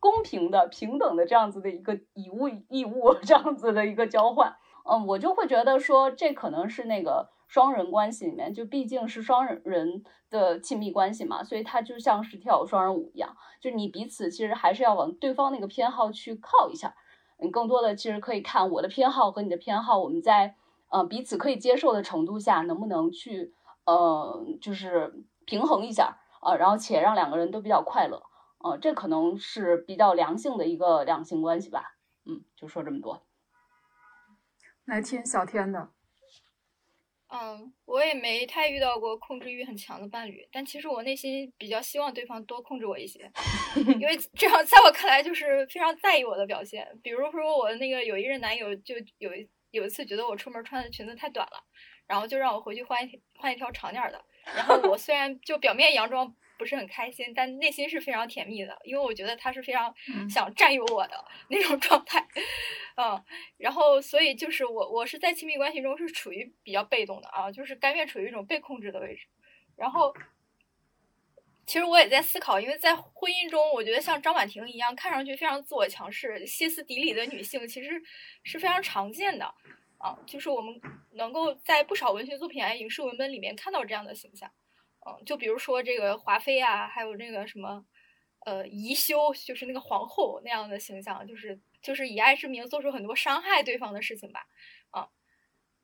[0.00, 4.56] 公平的、平等的这样子的一个以物易物这样子的一个交换。
[4.84, 7.30] 嗯，我就会觉得说这可能是那个。
[7.46, 16.96] 双人关系里面，就毕竟是双人的亲密关系嘛，所以它就像是跳双人舞一样，就是你彼此其实还是要往对方那个偏好去靠一下。
[17.38, 20.56] 你更多的其实可以看我的偏好和你的偏好，我们在
[20.88, 28.22] 呃彼此可以接受的程度下，能不能去呃就是平衡一下啊，然后且让两个人都比较快乐
[28.58, 31.94] 啊，这可能是比较良性的一个两性关系吧。
[32.24, 33.23] 嗯，就说这么多。
[34.86, 35.90] 来听小天的。
[37.28, 43.28] 嗯，我也没太遇到过控制欲很强的伴侣，但其实我内心比较希望对方多控制我一些，
[43.98, 46.86] 因为这样在我看来就是非常在意我的表现。
[47.02, 51.64] 比如说我那个有一任男友就有一有一次觉得我出门穿的裙子太短了，
[52.06, 54.24] 然后就让我回去换一换一条长点的。
[54.54, 56.36] 然后我虽然就表面佯装。
[56.56, 59.94] 不是很开心，但内心是非常甜蜜的，因为我觉得他是非常
[60.28, 62.26] 想占有我的那种状态，
[62.96, 63.22] 嗯，
[63.56, 69.26] 然后所以就是我我是在亲密关系中是处于比较被动的啊，就是甘愿处于一种被控制的位置。
[69.76, 70.14] 然后
[71.66, 78.02] 其实我也在思考，因为在婚姻中，我觉得像张婉婷一样看上去非常自我强势、歇斯底里的女性，其实
[78.42, 79.44] 是非常常见的
[79.98, 80.80] 啊，就是我们
[81.12, 84.50] 能够在不少文学作品、影视文本里面看到这样的形象。
[85.06, 87.84] 嗯，就比如说这个华妃啊，还有那个什么，
[88.46, 94.46] 呃，宜修，就是那个皇后那样的形象，就是就是以爱之名做出很多伤害对方的事情吧，
[94.90, 95.08] 啊，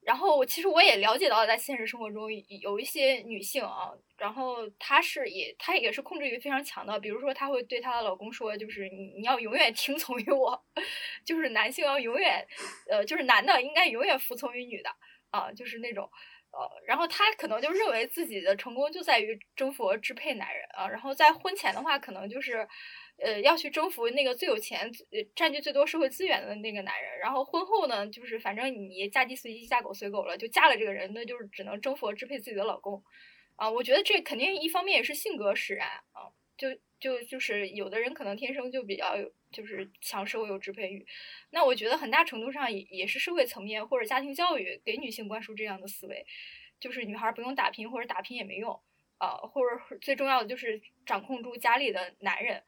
[0.01, 2.31] 然后其实我也了解到，在现实生活中
[2.63, 10.65] 有一些女性啊，然后她是也她也是控制欲非常强的，比如说她会对她的老公说，就是你你要永远听从于我，
[11.27, 12.47] 就是男性要永远，
[12.89, 14.91] 呃，就是男的应该永远服从于女的
[15.31, 16.11] 啊，就是那种。
[16.53, 22.67] 呃，然后她可能就认为自己的成功就在于征服和支配男人啊，然后在婚前的话，可能就是，
[23.19, 24.91] 呃，要去征服那个最有钱、
[25.37, 33.03] 占据最多社会资源的那个男人，然后婚后呢，就是反正你嫁鸡随鸡，嫁狗随狗了，就嫁了这个人，那就是只能征服支配自己的老公，
[33.57, 36.69] 啊，我觉得这肯定一方面也是性格使然啊，就
[37.01, 39.33] 就就是有的人可能天生就比较有。
[39.53, 41.05] 就是强势，有支配欲，
[41.51, 46.25] 那我觉得很大程度上也也是社会层面或者家庭教育给女性灌输这样的思维，
[46.79, 48.81] 就是女孩不用打拼或者打拼也没用
[49.19, 52.63] 啊，或者最重要的就是掌控住家里的男人，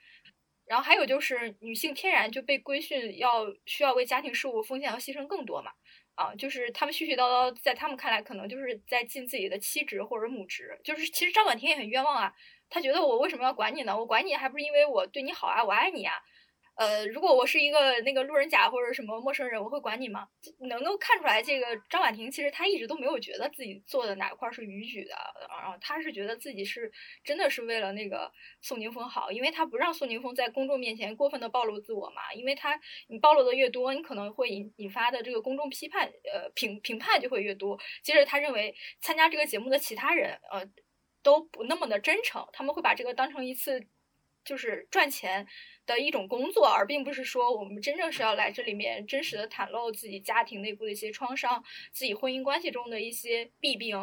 [0.66, 5.70] 然后还有就是女性天然就被规训要需要为家庭事务奉献和牺牲更多嘛，
[6.16, 12.34] 啊，就是他们絮絮叨叨，在他们看来可能就是在尽自己的妻职或者母职，就是其实张婉婷也很冤枉啊，
[12.72, 13.94] 他觉得我为什么要管你呢？
[13.96, 16.14] 我管你还不是因为我对你好啊，我爱你啊。
[16.74, 20.26] 呃，如果我是一个那个路人甲或者什么陌生人，我会管你吗？
[20.60, 25.14] 能够看出来，这个张婉婷其实她一直都没有觉得自己做的哪块是逾矩的，
[25.50, 26.90] 然后她是觉得自己是
[27.22, 28.32] 真的是为了那个
[28.62, 37.78] 宋宁峰好，因为她不让宋宁峰在公众面前过分的暴露自我嘛，因为他你暴露的越多，你可能会引引发的这个公众批判，呃评评判就会越多。
[38.02, 40.66] 接着他认为参加这个节目的其他人，呃
[41.22, 43.86] 都不那么的真诚，他们会把这个当成一次
[44.44, 45.46] 就是赚钱。
[45.84, 53.98] 的一种工作，而并不是说我们真正是要来这里面真实的袒露自己家庭内部的一些创伤，自己婚姻关系中的一些弊病，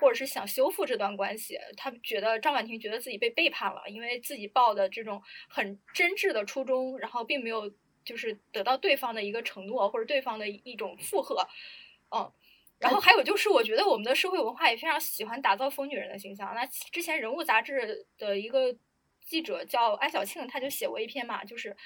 [0.00, 1.58] 或者是想修复这段关系。
[1.76, 7.70] 他觉得张婉婷觉得自己被背叛了，因为自己抱的这种很真挚的初衷，然后并没有
[8.02, 11.46] 就是得到对方的一个承诺或者对方的一种附和。
[12.16, 12.32] 嗯，
[12.80, 16.52] 然后还有就是，我觉得我们的社会文化也非常喜欢打造疯女人的形象。
[16.54, 18.76] 那之前人物杂志的一个。
[19.26, 21.76] 记者叫安小庆，他就写过一篇嘛，就是，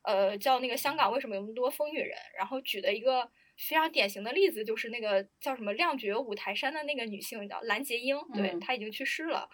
[0.00, 9.50] 呃，叫那个香港为什么有那么多疯女人，然后举的一个非常典型的例子，就是那个叫什么亮绝五台山的那个女性叫蓝洁瑛，对她已经去世了，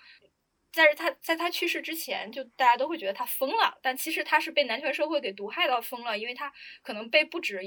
[0.72, 6.52] 但是她在她去世之前，就大家都会觉得她疯了，但其实她是被男权社会给毒害到疯了，因为她
[6.82, 7.58] 可能被不止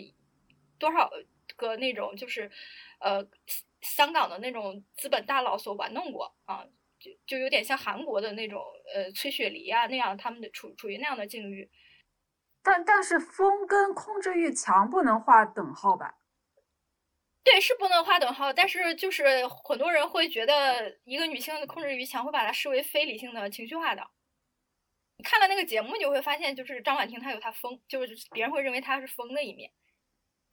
[0.79, 1.09] 多少
[1.55, 2.51] 个那种就是
[2.99, 3.25] 呃
[3.81, 6.65] 香港的那种资本大佬所玩弄过啊。
[6.97, 11.69] 就就有点像韩国的那种，呃，崔雪梨啊那样，他们的处处于那样的境遇。
[12.63, 16.15] 但但是风跟控制欲强不能画等号吧？
[17.43, 18.51] 对，是不能画等号。
[18.51, 24.01] 但是就是很多人会觉得，一个女性的控制欲强，会把它视为非理性的情绪化的。
[25.17, 29.71] 你看了那个节目，你会发现，就是张婉婷她有她疯，就是别人会认为她是疯的一面。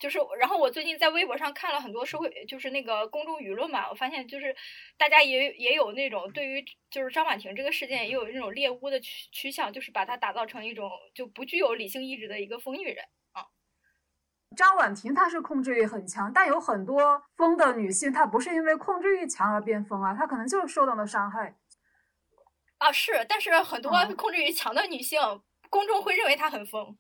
[0.03, 4.53] 就是，然后我最近在微博上看了很多社会，就是那个公众舆论嘛，我发现就是
[4.99, 13.47] 大家也也有那种对于就是张婉婷这个事件也有那种猎巫的趋趋向，就是把她打造成一种就不具有理性意志的一个疯女人啊。
[14.57, 21.55] 张婉婷她是控制欲很强，但有很多疯的女性，她不是因为控制欲强而变疯啊，她可能就是受到了伤害
[22.79, 22.91] 啊。
[22.91, 25.21] 是，但是很多控制欲强的女性，
[25.71, 26.99] 公众会认为她很疯，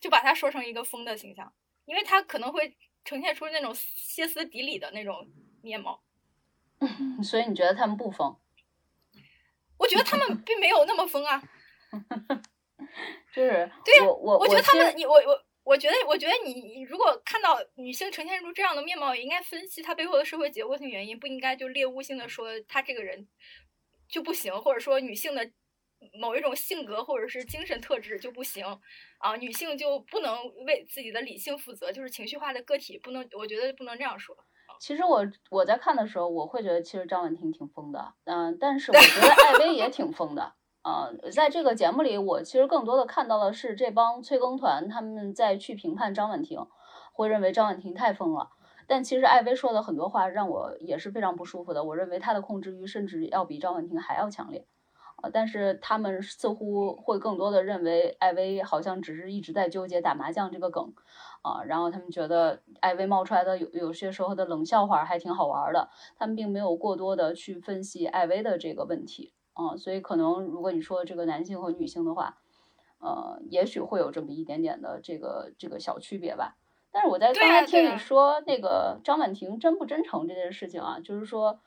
[0.00, 1.52] 就把她说成一个疯的形象。
[1.90, 2.72] 因为他可能会
[3.04, 5.28] 呈现出那种歇斯底里的那种
[5.60, 6.00] 面貌，
[7.20, 8.38] 所以你觉得他们不疯？
[9.76, 11.42] 我觉得他们并没有那么疯啊。
[13.34, 23.26] 就是对呀，我我我觉得他们，你我我我觉得，我觉得你你如果看到女性呈现出这样的面貌，也应该分析她背后的社会结构性原因，不应该就猎物性的说她这个人
[24.08, 25.50] 就不行，或者说女性的。
[26.20, 28.64] 某一种性格或者是精神特质就不行
[29.18, 30.36] 啊，女性就不能
[30.66, 34.36] 为自己的理性负责，就是情绪化的个体不能，我觉得不能这样说。
[34.80, 41.10] 其实我我在看的时候，我会觉得其实张婉婷挺疯的，嗯，但是我觉得艾薇也挺疯的啊。
[41.30, 46.66] 在这个节目里，我其实更多的看到的是这帮催更团他们在去评判张婉婷，
[47.12, 48.48] 会认为张婉婷太疯了。
[48.86, 54.66] 但其实艾薇说的很多话让我也是非常不舒服的，我认为她的控制欲甚至要比张婉婷还要强烈。
[55.32, 60.92] 但是他们似乎会更多的认为艾薇好像只是一直在纠结打麻将这个梗，
[61.42, 72.38] 啊，然后他们觉得艾薇冒出来的有有些时候的冷笑话还挺好玩的，他们并没有过多的去分析艾薇的这个问题，啊，所以可能如果你说这个男性和女性的话，
[73.00, 76.56] 呃，也许会有这么一点点的这个这个小区别吧。
[76.92, 81.60] 但是我在刚才听你说那个张婉婷真不真诚这件事情啊，就是说。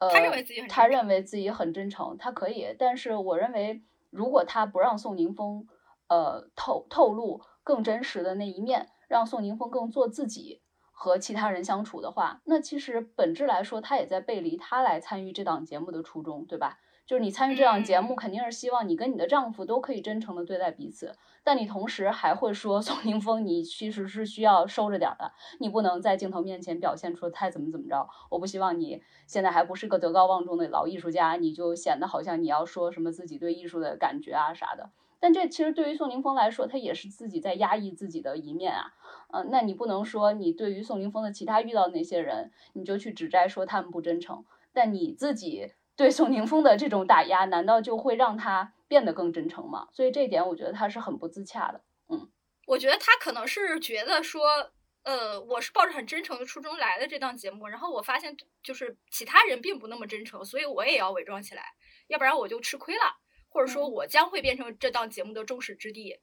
[0.00, 2.74] 呃，他认为自己很他认为自己很真诚，他可以。
[2.78, 5.66] 但是我认为，如果他不让宋宁峰，
[6.08, 10.60] 呃，透透露更真实的那一面，让宋宁峰更做自己
[10.90, 16.78] 和其他人相处的话，那其实本质来说，他也在背离他来参与这档节目的初衷，对吧？
[17.10, 28.08] 就是你参与这档节目，肯定是希望你跟你的丈夫都可以真诚的对待彼此，但你同时还会说 宋宁峰，你其实是需要收着点的，你不能在镜头面前表现出太怎么怎么着。
[28.28, 34.90] 我不希望你现在还不是个德高望重的老艺术家，你就显得好像你要说什么自己对艺术的感觉啊啥的。
[35.18, 38.94] 但这其实对于宋宁峰来说，他也是自己在压抑自己的一面啊。
[39.32, 45.72] 嗯，那你不能说你对于宋宁峰的其他遇到的那些人，你就去指摘说他们不真诚，但你自己。
[46.00, 49.86] 对宋宁峰的这种打压，难道就会让他变得更真诚吗？
[49.92, 51.84] 所以这一点，我觉得他是很不自洽的。
[52.08, 52.32] 嗯，
[52.66, 61.74] 我觉得他可能是觉得说，呃，我是抱着很真诚的初衷来的这档节目，然后我发现就是其他人并不那么真诚，所以我也要伪装起来，
[62.06, 63.18] 要不然我就吃亏了，
[63.50, 66.18] 或者说我将会变成这档节目的众矢之的。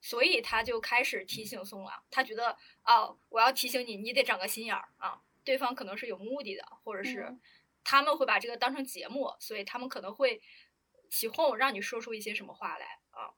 [0.00, 7.32] 所以他就开始提醒宋朗，他觉得啊，我要提醒你，你得长个心眼儿啊，对方可能是有目的的，或者是。
[7.84, 10.40] 他们会把这个当成节目，所以他们可能会
[11.10, 13.30] 起哄，让你说出一些什么话来啊。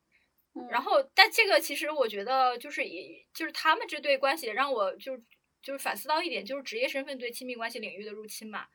[0.71, 5.19] 然后，但这个其实我觉得，就是也就是他们这对关系让我就
[5.61, 8.67] 就是反思到一点，就是职业身份对亲密关系领域的入侵嘛。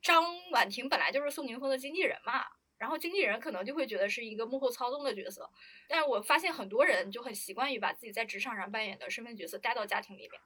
[0.00, 2.44] 张婉婷本来就是宋宁峰的经纪人嘛，
[2.78, 5.50] 然后经纪人可能就会觉得是一个幕后操纵的角色。
[5.88, 10.40] 但是我发现很多人就很习惯于把自己在职场上扮演的身份角色带到家庭里面。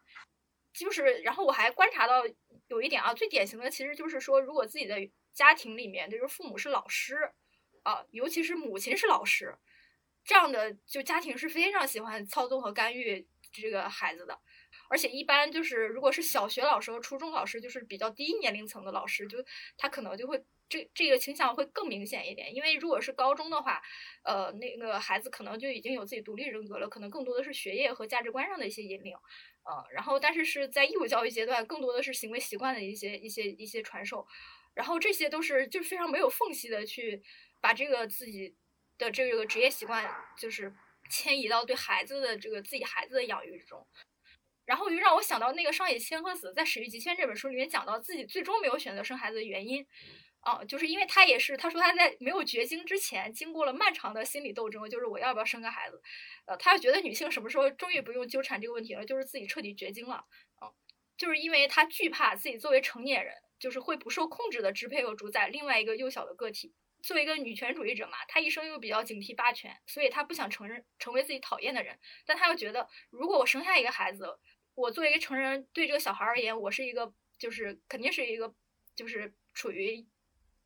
[0.72, 2.22] 就是，然后我还观察到
[2.68, 4.96] 有一点啊，最典型的其实就是说，如果自己的
[5.32, 7.32] 家庭里面就是父母是老师，
[7.82, 9.56] 啊，尤其是母亲是老师，
[10.24, 14.38] 这样的就家庭是非常喜欢操纵和干预这个孩子的，
[14.88, 19.44] 而且一般就是如果是小学老师和初中老师，就是比较低年龄层的老师，就
[19.76, 23.82] 他可能就会这这个倾向会更明显一点，因为如果是高中的话，
[24.22, 29.16] 呃，那个孩子可能就已经有自己独立人格了，可能更多的是学业和价值观上的一些引领。
[29.70, 34.26] 呃，然后但是是在义务教育阶段，更多的是行为习惯的一些一些一些传授，
[34.74, 37.22] 然后这些都是就非常没有缝隙的去
[37.60, 38.56] 把这个自己
[38.98, 40.74] 的这个职业习惯就是
[41.08, 43.86] 迁移到对孩子的这个自己孩子的养育之中，
[44.66, 49.86] 然后又让我想到那个上野千鹤子在《始于极限》这本书里面讲到自己最终没有选择生孩子的原因。
[50.40, 56.00] 啊，就是因为他也是，他说他在没有绝经之前，经过了漫长的心理斗争，就是我要不要生个孩子，
[56.46, 60.24] 呃，他觉得女性什么时候终于不用纠缠这个问题了，就是自己彻底绝经了，
[60.56, 60.72] 啊，
[61.18, 66.74] 就是因为他惧怕自己作为成年人，就是会不受控制的支配和主宰另外一个幼小的个体。
[67.02, 74.38] 作为一个女权主义者嘛，她一生又比较警惕霸权，所以她不想承认成为自己讨厌的人，但她又觉得，如果我生下一个孩子，
[74.74, 78.54] 我作为一个成人对这个小孩而言，我是一个就是肯定是一个
[78.96, 80.06] 就是处于。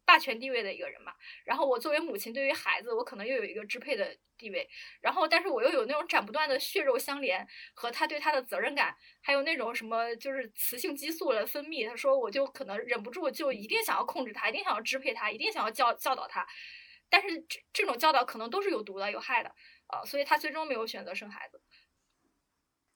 [0.05, 1.12] 霸权地位的一个人嘛，
[1.45, 4.69] 然后我作为母亲，对于孩子，我可能又有一个支配的地位，
[5.01, 16.47] 然后但是我又有那种斩不断的血肉相连和他对他的责任感，还有那种什么就是雌性激素的分泌，他说我就可能忍不住就一定想要控制他，一定想要支配他，一定想要教教导他，
[17.09, 19.55] 但是这这种教导可能都是有毒的、有害的，
[19.93, 21.62] 呃，所以他最终没有选择生孩子。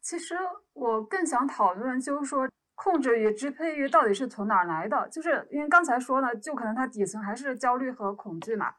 [0.03, 0.37] 其实
[0.75, 2.47] 我更想讨论就是说。
[2.81, 5.09] 控制与支配欲到底是从哪儿来的？
[5.09, 8.73] 就是因为刚才说呢，就可能它底层还是焦虑和恐惧嘛。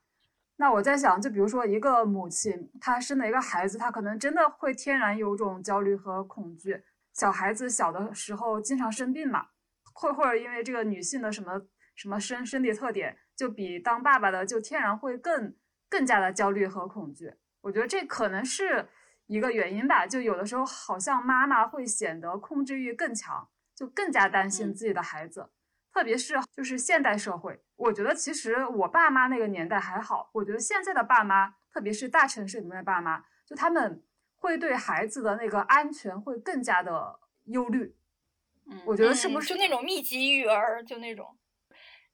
[0.56, 6.82] 那我在想，就比如说一个母亲，她生了一个孩子，她可能真的会天然有种焦虑和恐惧。
[7.14, 9.48] 小孩子小的时候经常生病嘛，
[9.94, 11.62] 或或者因为这个女性的什么
[11.94, 15.54] 什么身身体特点，就比当爸爸的就天然会更
[15.90, 17.34] 更加的焦虑和恐惧。
[17.60, 18.88] 我觉得这可能是
[19.28, 20.08] 一个原因吧。
[20.08, 23.50] 就有的时候好像妈妈会显得控制欲更强。
[23.80, 25.50] 就更加担心自己的孩子，
[25.94, 34.04] 特别是就是现代社会，我觉得其实我爸妈那个年代还好，我觉得现在的爸妈，特别是大城市里面的爸妈，就他们
[34.36, 37.96] 会对孩子的那个安全会更加的忧虑。
[38.70, 41.38] 嗯，我觉得是不是就那种密集育儿，就那种。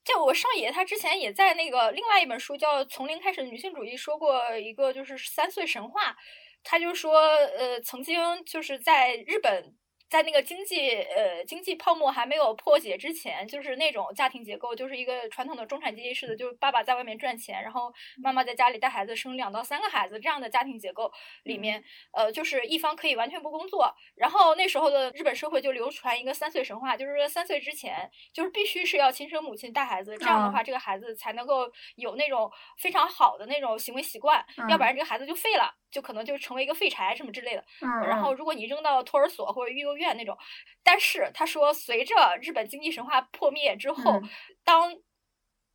[0.04, 6.16] 就我上野他之前也在那个另外一本书叫《从零开始的女性主义》说过一个就是三岁神话，
[6.62, 7.18] 他就说
[7.58, 9.74] 呃曾经就是在日本。
[10.08, 21.10] 在那个经济呃经济泡沫还没有破解之前，就是那种家庭结构，就是一个传统的中产阶级式的，就是爸爸在外面赚钱，然后妈妈在家里带孩子，生两到三个孩子这样的家庭结构
[21.44, 21.82] 里面，
[22.12, 23.92] 呃，就是一方可以完全不工作。
[24.14, 35.74] 然后那时候的日本社会就流传一个三岁神话，就是说三岁之前就是必须是要亲生母亲带孩子，这样的话这个孩子才能够有那种非常好的那种行为习惯，要不然这个孩子就废了。
[35.96, 37.64] 就可能就成为一个废柴什么之类的，
[38.06, 40.36] 然后如果你扔到托儿所或者育幼院那种，
[40.84, 44.20] 但是他说，随着日本经济神话破灭之后，
[44.62, 44.94] 当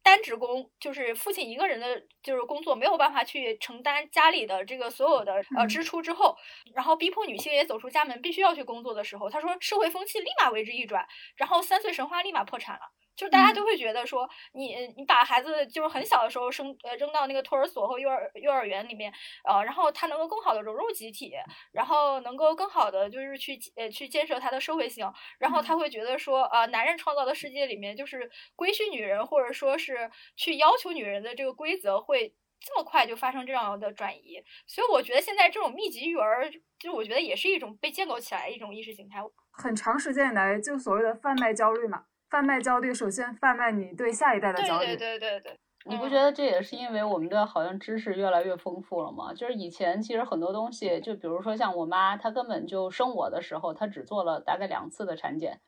[0.03, 6.37] 单职工就是父亲一个人的就是工作没有办法去承担家里的这个所有的呃支出之后，
[6.75, 11.03] 然后逼迫女性也走出家门，必须要去工作的时候，他说社会风气立马为之一转，
[11.35, 12.81] 然后三岁神话立马破产了。
[13.21, 19.13] 就是大家都会觉得说，你你把孩子就是很小的时候生呃扔到那个托儿所或幼儿幼儿园里面，
[19.47, 21.35] 呃，然后他能够更好的融入集体，
[21.71, 25.07] 然后能够更好的就是去呃去建设他的社会性，
[25.37, 32.33] 然后他会觉得说，呃，男人创造的世界里面就是规训女人，或者说是去要求女人的这个规则会。
[32.63, 36.47] 这么快就发生这样的转移，所以我觉得现在这种密集育儿，
[36.77, 39.19] 就我觉得也是一种被建构起来一种意识形态。
[39.49, 44.85] 很长时间以来，就所谓的贩卖焦虑嘛，贩卖焦虑，首先贩卖你对下一代的焦虑。
[44.85, 45.59] 对对对对对。
[45.83, 49.33] 你不觉得这也是因为我们的好像知识越来越丰富了吗？
[49.33, 55.59] 就是以前其实很多东西，就比如说像我妈，她根本就生我的时候，她只做了大概两次的产检，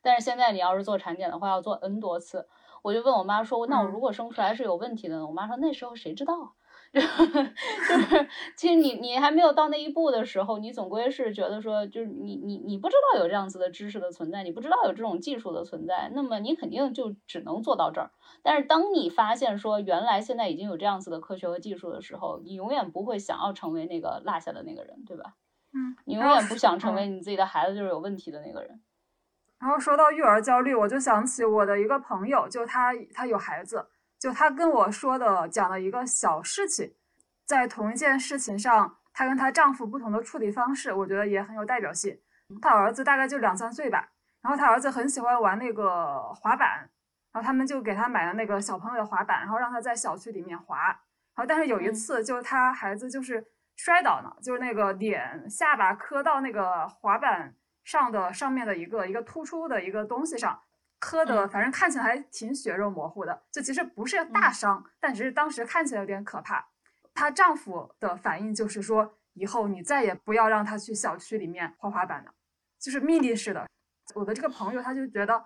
[0.00, 2.46] 但是现在你要是做产检的话，要做 N 多次。
[2.82, 6.54] 我就问我妈说：“那我如果生出来是有问题的呢？”我妈说：“那时候谁知道？
[6.92, 18.10] 就是其实你你还没有到那一步的时候，你总归是觉得说，就是你你你不知道有这样子的知识的存在，你不知道有这种技术的存在，那么你肯定就只能做到这儿。
[18.42, 25.34] 但是当你发现说原来现在已经有这样子的科学和技术的时候，你永远不会想要成为那个落下的那个人，对吧？
[25.74, 28.82] 嗯，你永远不想成为你自己的孩子就是有问题的那个人。
[29.58, 33.86] 然后说到育儿焦虑，我就想起我的一个朋友，就他他有孩子，
[34.22, 36.94] 就他跟我说的讲了一个小事情，
[37.44, 42.16] 在同一件事情上，她跟她丈夫不同的处理方式，我觉得也很有代表性。
[42.60, 46.88] 她儿子大概就两三岁吧，然后她儿子很喜欢玩那个滑板，
[47.32, 50.86] 然后他们就给他买了那个小朋友的滑板，然后让他在小区里面滑。
[51.34, 53.44] 然后但是有一次，就是他孩子就是
[53.74, 57.52] 摔倒了，就是那个脸下巴磕到那个滑板。
[57.84, 60.56] 上的上面的一个一个突出的一个东西上
[61.02, 66.64] 磕的，反正看起来还挺血肉模糊的，就其实不是大伤，但只是当时看起来有点可怕。
[67.12, 72.32] 她丈夫的反应就是说，以后你再也不要让她去小区里面滑滑板了，
[72.78, 73.66] 就是命令式的。
[74.14, 75.44] 我的这个朋友他就觉得，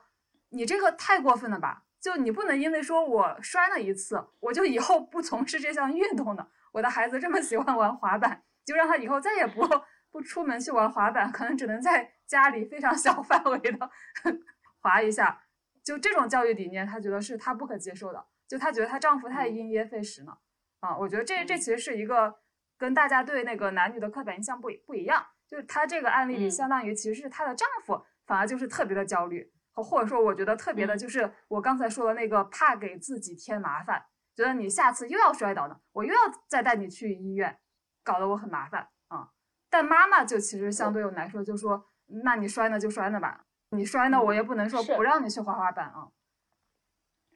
[0.51, 1.85] 你这个太过分了吧？
[1.99, 6.51] 就你不能因为说我摔了一次，我就以后不从事这项运动了。
[6.73, 9.67] 我的孩子这么喜欢玩滑板，就让他以后再也不
[10.11, 12.13] 不出门去玩滑板，可能只能在。
[12.27, 13.89] 家里非常小范围的
[14.83, 15.46] 滑一下，
[15.87, 18.27] 就这种教育理念，她觉得是她不可接受的。
[18.49, 20.37] 就她觉得她丈夫太因噎废食了
[20.81, 20.99] 啊！
[20.99, 22.35] 我觉得这这其实是一个
[22.77, 25.25] 跟大家对那个男女的刻板印象不不一样。
[25.47, 37.57] 就是她这个案例里，相当于其实是她的丈夫反而就是特别的焦虑，或者说我觉得特别的就是我刚才说的那个怕给自己添麻烦，觉得你下次又要摔倒呢，我又要再带你去医院，
[38.03, 39.31] 搞得我很麻烦啊。
[39.71, 41.87] 但妈妈就其实相对我来说就说。
[42.23, 46.09] 那你摔呢就摔呢吧，你摔呢我也不能说不让你去滑滑板啊。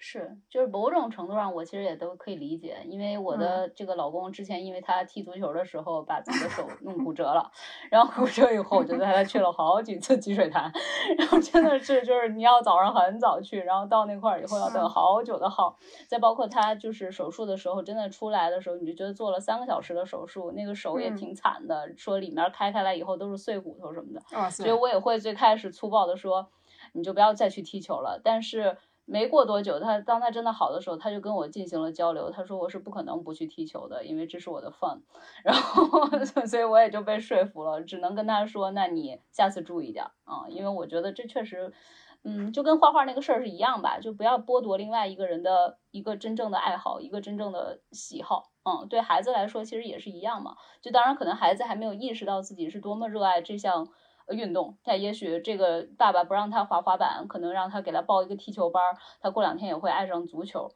[0.03, 7.51] 是，就是某种程度上，我其实也都可以理解，因为我的这个老公之前因为他踢足球的时候把自己的手弄骨折了，
[7.91, 10.73] 然后骨折以后我就带他去了好几次积水潭，
[11.19, 15.77] 然后真的是就是你要早上很早去，然后到那块儿以后要等好久的号，
[16.09, 26.49] 再包括他就是手术的时候真的出来的时候，你就觉得做了三个小时的手术，那个手也挺惨的，说里面开开来以后都是碎骨头什么的，所以我也会最开始粗暴的说，
[26.95, 28.79] 你就不要再去踢球了，但是。
[29.11, 32.31] 没过多久，他当他真的好的时候，他就跟我进行了交流。
[32.31, 35.01] 他说我是不可能不去踢球的，因为这是我的 fun。
[35.43, 36.07] 然后，
[36.47, 41.73] 所以我也就被说服了，只能跟他说，那你下次注意点啊，因为我觉得这确实，
[42.23, 48.53] 嗯，就跟画画那个事儿是一样吧，就不要剥夺另外一个人的一个真正的爱好，一个真正的喜好。
[48.63, 50.55] 嗯，对孩子来说其实也是一样嘛。
[50.81, 53.89] 就当然可能孩子还没有意识到自己是多么热爱这项。
[54.33, 58.83] 运动，他也许这个爸爸不让他滑滑板，可能让他给他报一个踢球班，
[59.21, 60.71] 他过两天也会爱上足球。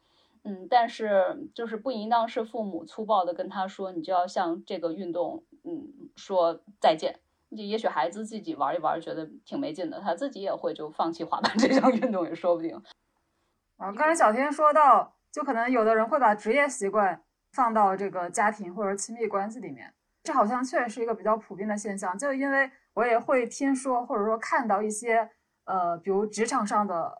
[0.47, 7.19] 嗯，但是就是不应当是父母粗暴的跟他说，你就要向这个运动，嗯，说再见。
[7.49, 12.75] 就也许孩子自己玩一玩，觉得挺没劲的，他自己也会就放弃滑板这项运动也说不定。
[13.77, 19.93] 啊，刚才小天说到，就可能有的人会把职业习惯放到这个家庭或者亲密关系里面，
[20.23, 22.69] 这好像确实是一个比较普遍的现象，就因为。
[22.95, 25.29] 我也会听说，或者说看到一些，
[25.65, 27.15] 呃，比如职场上的呃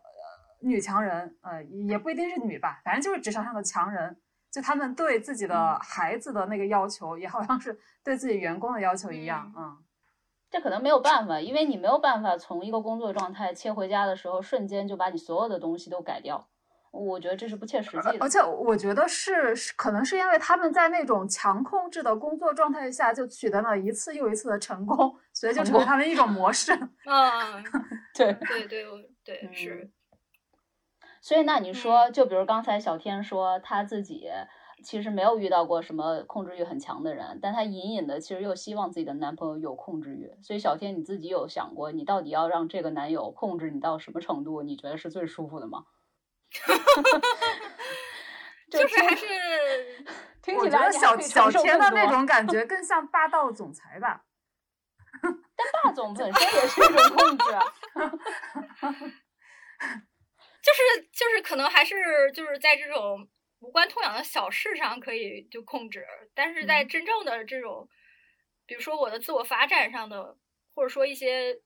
[0.62, 4.20] 女强人，呃，也不一定是女吧，反正就是职场上的强人，
[4.50, 9.76] 就他们对自己的孩子的那个要求，也好像是对自己员工的要求一样，嗯，
[10.50, 16.48] 这可能没有办法，因为你没有办法从一个工作状态切回家的时候，瞬间就把你所有的东西都改掉。
[16.96, 26.72] 我觉得这是不切实际的，而且我觉得是是可能是因为他们在那种强控制的工作状态下，就取得了一次又一次的成功，所以就成为他们一种模式。
[27.04, 27.64] 嗯，
[28.14, 28.84] 对对对
[29.24, 29.90] 对是。
[31.20, 34.28] 所以那你说，就比如刚才小天说他自己
[34.84, 40.30] 其实没有遇到过什么控制欲很强的人，但他隐隐的其实又希望自己的男朋友有控制欲。
[40.42, 44.62] 所以小天你自己有想过，你到底要让这个男友控制你到什么程度？
[44.62, 45.84] 你觉得是最舒服的吗？
[48.70, 49.24] 就是还是，
[50.42, 54.24] 听我觉得起来小小承受天的那种感 觉更像霸道总裁吧。
[55.22, 55.32] 但
[55.84, 57.62] 霸总本身也是一种控制啊。
[60.62, 60.80] 就是
[61.12, 63.28] 就是可能还是就是在这种
[63.60, 66.04] 无关痛痒的小事上可以就控制，
[66.34, 67.88] 但是在嗯真正的这种，
[68.66, 70.36] 比如说我的自我发展上的，
[70.74, 71.56] 或者说一些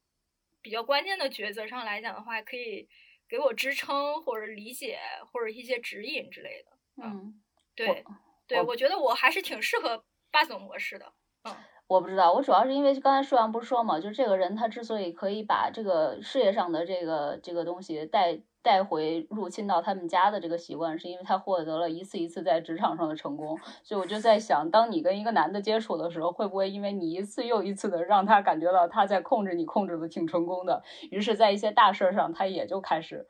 [0.61, 2.89] 比较关键的抉择上来讲的话，可以
[3.31, 4.99] 给我支撑或者理解
[5.33, 6.73] 或者一些指引之类的。
[7.03, 7.41] 嗯，
[7.77, 8.05] 对，
[8.49, 11.13] 对我我觉得我还是挺适合霸总模式的。
[11.45, 11.55] 嗯
[11.87, 23.59] 我不知道，我主要是因为刚才舒阳不是说嘛，就是这个人他之所以可以把这个事业上的这个这个东西带带回入侵到他们家的这个习惯，是因为他获得了一次一次在职场上的成功。
[23.83, 33.27] 所以我就在想，当你跟一个男的接触的时候，会不会因为你一次又一次的让他感觉到他在控制你，控制的挺成功的，于是，在一些大事儿上，他也就开始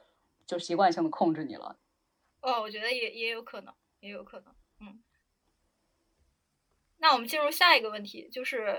[0.47, 1.77] 就习惯性的控制你了。
[2.41, 5.03] 哦，我觉得也也有可能，也有可能，嗯。
[6.99, 8.77] 那我们进入下一个问题，就是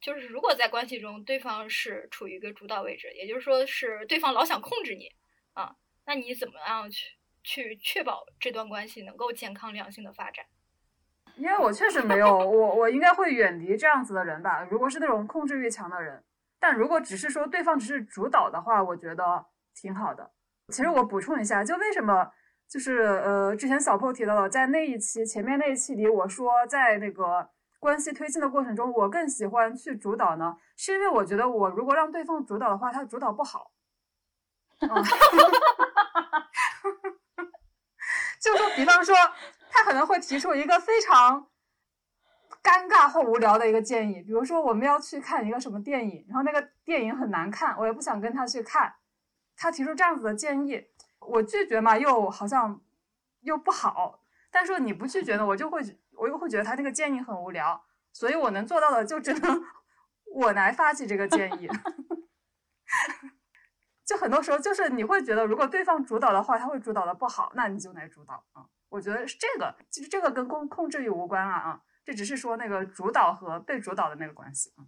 [0.00, 5.10] 就是如果在关系中对方是处于一个主导位置，也就是说是对方老想控制你
[5.52, 5.76] 啊，
[6.06, 10.44] 那你怎么样去去确保这段关系能够健康良性的发展？
[11.36, 14.66] 因为我确实没有，我我应该会远离这样子的人吧。
[14.70, 16.22] 如果是那种控制欲强的人，
[16.60, 20.30] 但如果只是说对方只是主导的话，我觉得挺好的。
[20.68, 22.30] 其实我补充一下，就为什么
[22.68, 27.48] 就是呃，之前小破提到了，在那一期前面那一期里，我说在那个
[27.80, 33.72] 关系推进的过程中，我更喜欢去主导呢，是因为我觉得我如果让对方主导的话，他主导不好。
[34.80, 34.88] 嗯
[38.42, 39.14] 就说，比方说，
[39.70, 41.46] 他可能会提出一个非常
[42.62, 48.92] 尴尬或无聊的一个建议，比如说我们要去看一个什么电影，然后那个电影很难看，我也不想跟他去看。
[49.56, 50.88] 他提出这样子的建议，
[51.20, 52.80] 我拒绝嘛，又好像
[53.42, 54.20] 又不好。
[54.50, 55.80] 但是你不拒绝呢，我就会
[56.16, 59.62] 我又会觉得他这个建议很无聊，所以我能做到的就只能
[60.34, 61.68] 我来发起这个建议。
[64.12, 74.84] 就很多时候就是你会觉得，如果对方主导的话，他会主导的不好，那你就来主导啊、我觉得是这个，其实这个跟控控制欲无关了啊，这只是说那个主导和被主导的那个关系啊。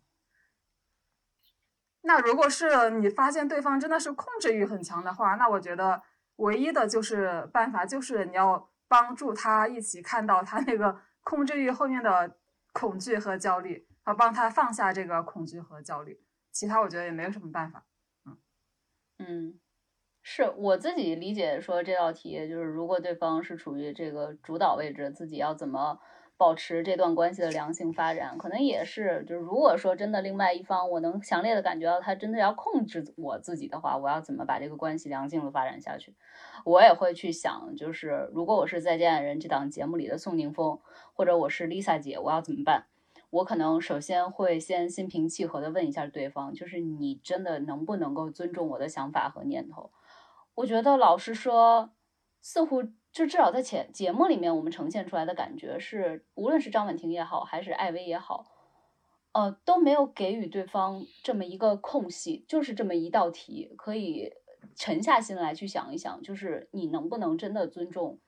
[2.03, 6.03] 那如果是你发现对方真的是控制欲很强的话，那我觉得
[6.37, 12.37] 唯一的就是办法就是你要帮助他一起看到他那个控制欲后面的
[12.75, 16.23] 恐惧和焦虑，和帮他放下这个恐惧和焦虑。
[16.53, 17.83] 其他我觉得也没有什么办法。
[19.19, 19.61] 嗯，
[20.23, 26.01] 是我自己理解说这道题就是，如果对方是处于这个主导位置，自己要怎么
[26.37, 36.17] 保持这段关系的良性发展，可能也是就是，如果说真的另外一方，我能强烈的感觉到他真的要控制我自己的话，我要怎么把这个关系良性的发展下去？
[36.65, 40.81] 我也会去想，就是如果我是再见爱人这档节目里的宋宁峰，
[41.13, 42.87] 或者我是 Lisa 姐，我要怎么办？
[43.35, 49.91] 我可能首先会先心平气和的问一下对方，就是你真的能不能够尊重我的想法和念头？
[50.55, 51.91] 我觉得老实说，
[52.41, 58.47] 似乎就至少在前节目里面我们呈现出来的感觉是，无论是张婉婷也好，还是艾薇也好，
[59.33, 64.33] 呃，都没有给予对方这么一个空隙，就是这么一道题，可以
[64.77, 68.21] 沉下心来去想一想，就是你能不能真的尊重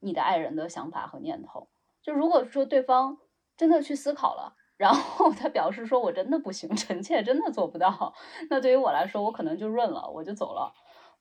[0.00, 1.68] 你的爱人的想法和念头？
[2.02, 3.18] 就如果说对方。
[3.58, 8.14] 真的去思考了，然后他表示说：“我真的不行，臣妾真的做不到。
[8.48, 10.72] ”那对于我来说，我可能就认了，我就走了。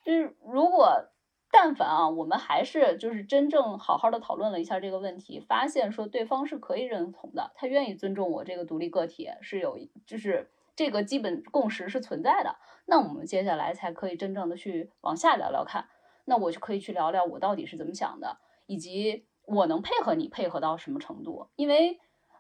[0.04, 0.88] 就是如果
[1.50, 12.58] 但凡啊，我们还是就是真正好好的讨论了一下这个问题，发现说对方是可以认同的，他愿意尊重我这个独立个体，是有就是这个基本共识是存在的。
[12.86, 15.88] 那我们接下来才可以真正的去往下聊聊看。
[16.26, 22.00] 那我就可以去聊聊我到底是怎么想的，以及我能配合你配合到什么程度，因为。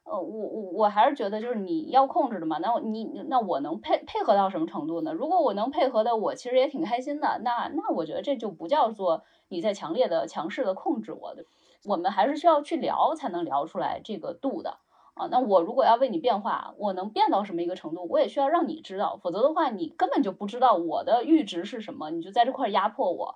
[0.10, 5.12] 呃，我我我还是觉得就是你要控制的嘛，那你那我能配配合到什么程度呢？
[5.14, 7.42] 如果我能配合的，我其实也挺开心的。
[7.44, 11.44] 那那我觉得这就不叫做你在强烈的、强势的控制我的。
[11.86, 14.80] 我们还是需要去聊，才能聊出来这个度的
[15.14, 15.28] 啊。
[15.30, 23.36] 那我如果要为你变化，我能变到什么一个程度，我也需要让你知道，否则的话，你根本就不知道我的阈值是什么，你就在这块压迫我，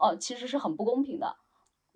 [0.00, 1.36] 呃，其实是很不公平的。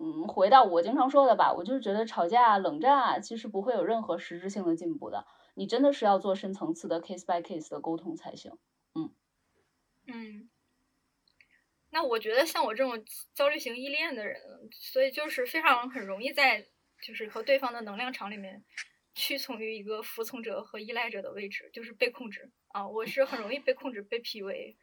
[0.03, 5.25] 嗯，回到我经常说的吧，我就是觉得吵架、冷战啊，其实不会有任何实质性的进步的。
[5.53, 8.51] 你真的是要做深层次的 case by case 的沟通才行。
[8.95, 9.15] 嗯
[10.07, 10.49] 嗯，
[11.89, 14.41] 那我觉得像我这种焦虑型依恋的人，
[14.73, 16.67] 所以就是非常很容易在
[17.01, 18.65] 就是和对方的能量场里面
[19.15, 22.85] 屈从于一个服从者和依赖者的位置，就是被控制啊。
[22.89, 24.75] 我是很容易被控制、被 PUA。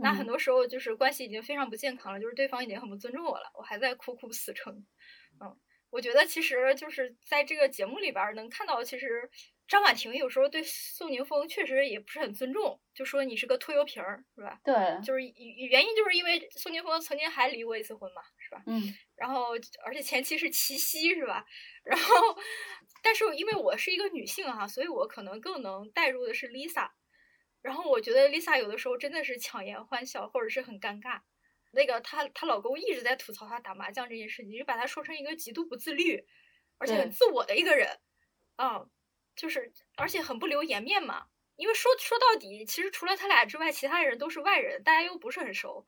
[0.00, 4.72] 那很多时候就是关系已经非常不健康了，就是对方已经很不尊重我了，我还在苦苦死撑。
[5.40, 5.56] 嗯，
[5.90, 9.28] 我觉得其实就是在这个节目里边能看到，其实
[9.66, 14.58] 张婉婷有时候对宋宁峰确实也不是很尊重，就说你是个拖油瓶儿，是吧？
[14.64, 14.74] 对，
[15.04, 18.62] 就是原因就是因为宋宁峰曾经还离过一次婚嘛，是吧？
[18.66, 18.82] 嗯，
[19.16, 19.48] 然后
[19.84, 21.44] 而且前妻是齐溪，是吧？
[21.84, 22.14] 然后，
[23.02, 26.88] 但是因为我是一个女性哈，所以我可能更能带入的是 Lisa。
[27.60, 31.20] 然后我觉得 Lisa 有的时候真的是强颜欢笑，或者是很尴尬。
[31.72, 36.24] 那个她她老公一直在吐槽她打麻将这件事情，就把她说成一个极度不自律，
[36.78, 37.98] 而且很自我的一个人，
[38.56, 38.86] 啊，
[39.36, 41.26] 就是而且很不留颜面嘛。
[41.56, 45.84] 因为说说到底，其实除了他俩之外，其他人都是外人，大家又不是很熟，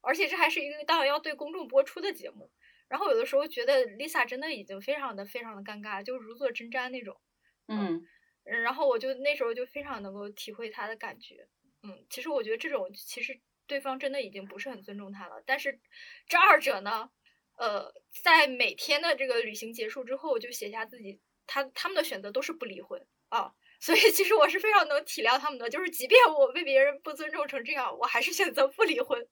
[0.00, 2.50] 而且这还是一个当然要对公众播出的节目。
[2.88, 7.20] 然后有的时候觉得 Lisa 真的已经非常的非常的尴尬，就如坐针毡那种，
[7.68, 8.06] 嗯。
[8.50, 11.46] 然后我就那时候就非常能够体会他的感觉，
[11.82, 15.42] 嗯，其实我觉得这种其实对方真的已经不是很尊重他了。
[15.44, 15.78] 但是
[16.26, 17.10] 这二者呢，
[17.56, 17.92] 呃，
[18.24, 29.28] 在每天的这个旅行结束之后，我就写下自己他他们的选择都是不离婚啊，所以其实我是非常能体谅他们的，就是即便我被别人不尊重成这样，我还是选择不离婚，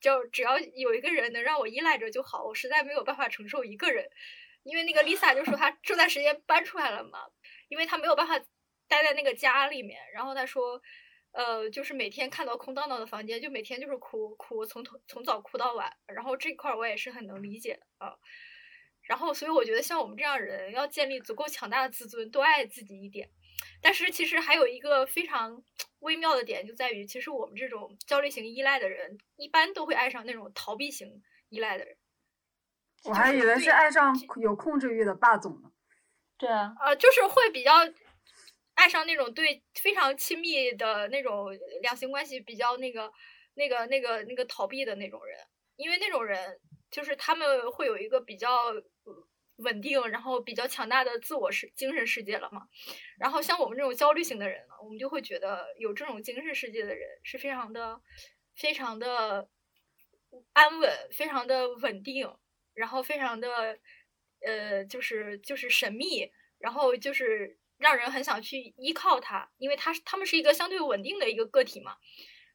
[0.00, 2.44] 就只要有一个人能让我依赖着就好。
[2.44, 4.08] 我实在没有办法承受一个人，
[4.62, 7.18] 因为那个 Lisa 就说她这段时间搬出来了嘛，
[7.68, 8.40] 因为她没有办法。
[8.92, 10.78] 待在那个家里面，然后他说，
[11.30, 15.90] 呃，就是每天看到空荡荡的房间，就每天就是哭哭，从头从早哭到晚。
[16.08, 18.14] 然后这块我也是很能理解啊。
[19.08, 23.30] 然后所以我觉得像我们这样人，要建立足够强大的自尊，多爱自己一点。
[23.80, 25.62] 但是其实还有一个非常
[26.00, 31.96] 微妙的点，就在于其实我们这种焦虑型依赖的人，一般都会爱上那种逃避型依赖的人。
[33.04, 35.72] 我还以为是爱上有控制欲的霸总呢。
[36.36, 37.72] 对啊，呃，就是会比较。
[38.82, 43.12] 爱上那种对非常亲密的那种两性关系比较那个、
[43.54, 45.38] 那个、那个、那个逃避的那种人，
[45.76, 46.58] 因为那种人
[46.90, 48.74] 就是他们会有一个比较
[49.58, 52.66] 稳定，然后比较强大的自我世精神世界了嘛。
[53.20, 58.00] 然后像我们这种焦虑型的人呢，我们就会觉得有这种精神世界的人是非常的、
[58.56, 59.48] 非常的
[60.54, 62.28] 安稳、非常的稳定，
[62.74, 63.78] 然后非常的
[64.44, 67.60] 呃，就是就是神秘，然后就是。
[67.82, 71.96] 让人很想去依靠他，因为他他们是一个相对稳定的一个个体嘛，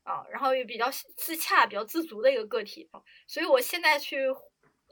[0.03, 2.89] 啊，然后也比较自洽、比较自足的一个个体，
[3.27, 4.25] 所以我现在去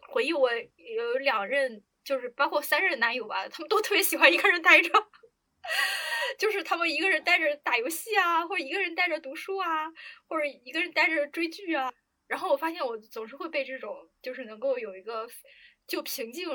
[0.09, 4.89] 回忆，我有两任，就是包括三任男友吧，他们都特别喜欢一个人待着，
[6.37, 9.89] 就是他们一个人待着打游戏啊，或者一个人待着读书啊，
[10.27, 11.91] 或者一个人待着追剧啊，
[12.27, 15.27] 然后我发现我总是会被这种就是能够有一个
[15.87, 16.47] 就平静。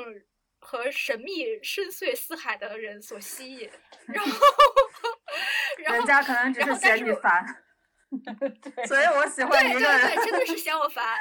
[0.61, 3.69] 和神秘深邃似海的人所吸引，
[4.07, 4.47] 然后，
[5.77, 7.43] 人家可能只是嫌你烦，
[8.87, 10.01] 所以我喜欢一个人。
[10.01, 11.17] 对对对，真的是嫌我烦，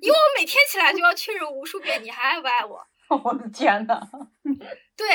[0.00, 2.84] 因为我每天起来就要确认无数遍你还爱不爱我。
[3.24, 4.00] 我的天呐。
[4.96, 5.06] 对，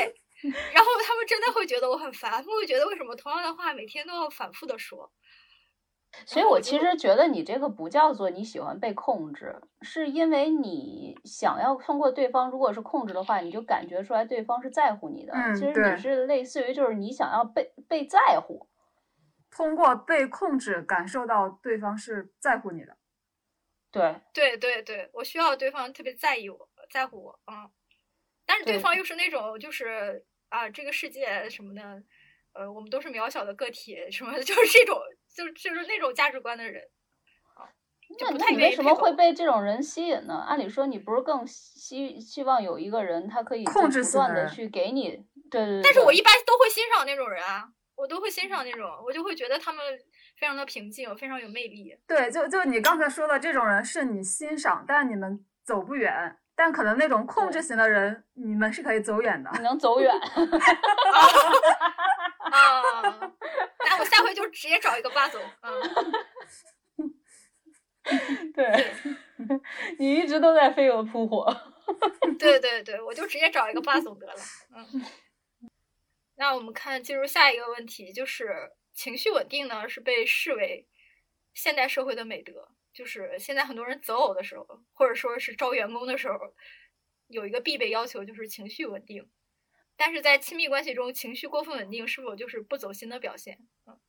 [0.74, 5.12] 然后他们真的会觉得我很烦，他们会觉得为什么同样的话每天都要反复的说。
[6.26, 15.34] 所以，我其实觉得你这个不叫做你喜欢被控制，是因为你想要通过对方，如果是控制的话，你就感觉出来对方是在乎你的。
[15.34, 18.68] 嗯，其实你是类似于就是你想要被被在乎，
[19.50, 22.98] 通过被控制感受到对方是在乎你的。
[23.92, 27.70] 对，对对对，我需要对方特别在意我，在乎我，嗯。
[28.46, 32.04] 但是对方又是那种就是啊，这个世界什么的，
[32.54, 35.00] 呃，我们都是渺小的个体，什么， 就是这种。
[35.36, 36.80] 就是就是那种价值观的人，
[38.20, 40.46] 那那你为什么会被这种人吸引呢？
[40.48, 45.82] 按理说你不是更希希望有一个人，他可以控制不断的去给你，对对对。
[45.82, 49.84] 但是我一般都会欣赏那种人啊，我都会欣赏那种，我就会觉得他们
[50.38, 51.98] 非常的平静，非常有魅力。
[52.06, 56.38] 对，就就你刚才说的这种人是你欣赏，但你们走不远。
[56.56, 60.14] 但可能那种控制型的人，你们是可以走远的，你能走远。
[62.54, 63.02] 啊，
[63.86, 65.42] 那我下回就直接找一个霸总。
[65.62, 67.12] 嗯，
[68.54, 68.94] 对，
[69.98, 71.46] 你一直都在飞蛾扑火。
[72.38, 74.36] 对对对，我就直接找一个霸总得了。
[74.76, 75.04] 嗯，
[76.36, 80.88] 那我们看进入下一个问题，就是情绪稳定呢，是被视为
[81.54, 82.70] 现代社会的美德。
[82.94, 86.38] 就是现在很多人择偶的时候，或者说是招员工的时候，
[87.28, 89.28] 有一个必备要求就是情绪稳定。
[89.96, 93.60] 但是在亲密关系中，情绪过分稳定是否就是不走心的表现？
[93.86, 94.00] 嗯，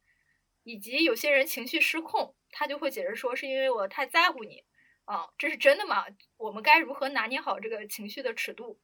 [0.62, 4.64] 以及有些人情绪失控，他就会解释说是因为我太在乎你
[5.04, 6.04] 啊，这是真的吗？
[6.38, 8.80] 我们该如何拿捏好这个情绪的尺度？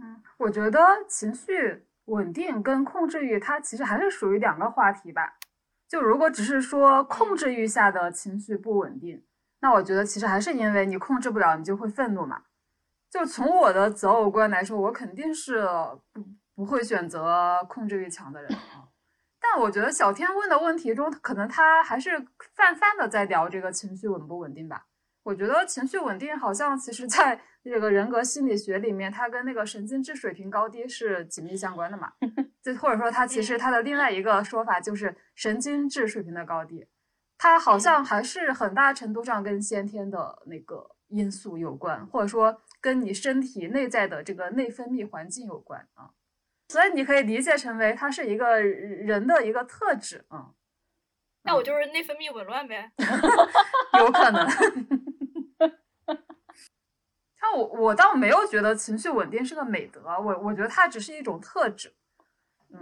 [0.00, 5.38] 嗯，我觉得情绪稳定跟控制欲，它其实还是属于两个话题吧。
[5.86, 9.24] 就如果只是说控制欲下的情绪不稳定，
[9.60, 12.44] 那我觉得其实还是因为你控制不了，你就会愤怒嘛。
[13.10, 15.66] 就从我的择偶观来说，我肯定是
[16.12, 16.22] 不
[16.54, 18.50] 不会选择控制欲强的人。
[19.40, 22.18] 但我觉得小天问的问题中，可能他还是
[22.54, 24.86] 泛泛的在聊这个情绪稳不稳定吧。
[25.22, 32.12] 我觉得情绪稳定好像其实在这个人格心理学里面，它跟那个神经质水平高低是紧密相关的嘛。
[32.62, 36.86] 就或者说，它其实它的另外一个说法就是神经质水平的高低，
[37.36, 46.10] 它好像还是很大程度上跟先天的那个因素有关，或者说跟你身体内在的这个内分泌环境有关啊。
[46.68, 50.50] 所以你可以理解成为它是一个人的一个特质啊。
[51.42, 52.92] 那我就是内分泌紊乱呗，
[53.98, 54.46] 有可能。
[57.40, 61.94] 像我，我倒没有觉得情绪稳定是个美德，我我觉得它只是一种特质。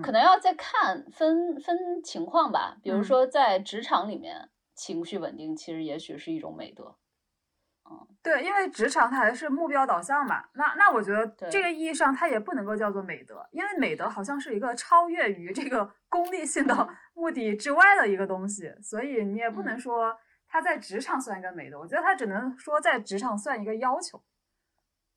[0.02, 6.96] 可能要再看分分情况吧，比如说在职场里面，情绪稳定其实也许是一种美德。
[7.88, 20.16] 嗯，对，因为职场它还是目标导向嘛，那那我觉得这个意义上它也不能够叫做美德，因为美德好像是一个超越于这个功利性的 目的之外的一个东西，所以你也不能说
[20.48, 24.22] 它在职场算一个美德，我觉得它只能说在职场算一个要求，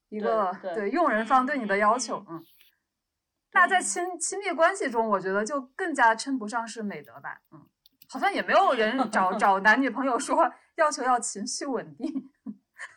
[0.09, 2.43] 一个对用人方对你的要求，嗯。
[3.51, 7.41] 那在亲亲密关系中，我觉得就更加称不上是美德吧。
[7.51, 7.65] 嗯，
[8.07, 12.29] 好像也没有人找 找男女朋友说要求要情绪稳定。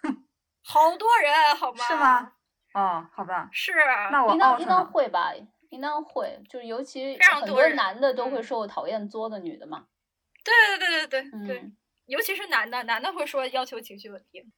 [0.64, 1.84] 好多人，好吗？
[1.84, 2.32] 是吗？
[2.74, 3.48] 哦，好吧。
[3.52, 3.72] 是。
[4.10, 5.32] 那我应当应当会吧？
[5.70, 9.86] 应当会，就是尤其很多男的都会说我讨厌作的女的嘛。
[10.44, 11.72] 对对对对对对，
[12.06, 14.52] 尤其是男的，男的会说要求情绪稳定。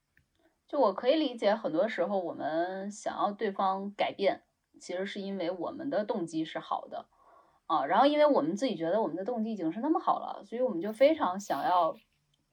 [0.67, 4.43] 就我可以理解，很多时候我们想要对方改变。
[4.81, 7.07] 其实是因为我们的动机是好的，
[7.67, 11.97] 啊，然后因为我们自己觉得我们的动机已经是那么好了，所以我们就非常想要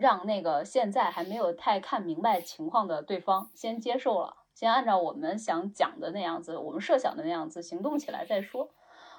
[0.01, 8.71] 让那个现在还没有太看明白情况的对方先接受了，先按照我们想讲的那样子，我们设想的那样子行动起来再说，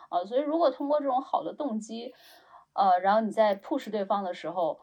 [0.08, 2.12] 啊，所以如果通过这种好的动机，
[2.72, 4.80] 呃，然后你在 push 对方的时候，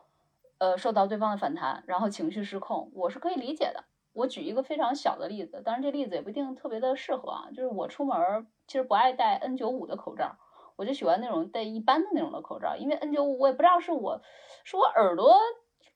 [0.57, 3.83] 呃，受到对方的反弹，然后情绪失控，我是可以理解的。
[4.13, 7.49] 我举一个非常小的例子，当然这例子也不一定特别的适合啊。
[7.49, 10.35] 就是我出门其实不爱戴 N 九五的口罩，
[10.75, 14.21] 我就喜欢那种戴一般的那种的口罩，因为 N 九五我也不知道是我
[14.63, 15.37] 是我耳朵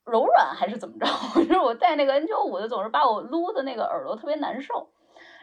[0.06, 1.06] 柔软还是怎么着，
[1.46, 4.90] 就是我戴那个 N 九五的总是把我撸的那个耳朵特别难受。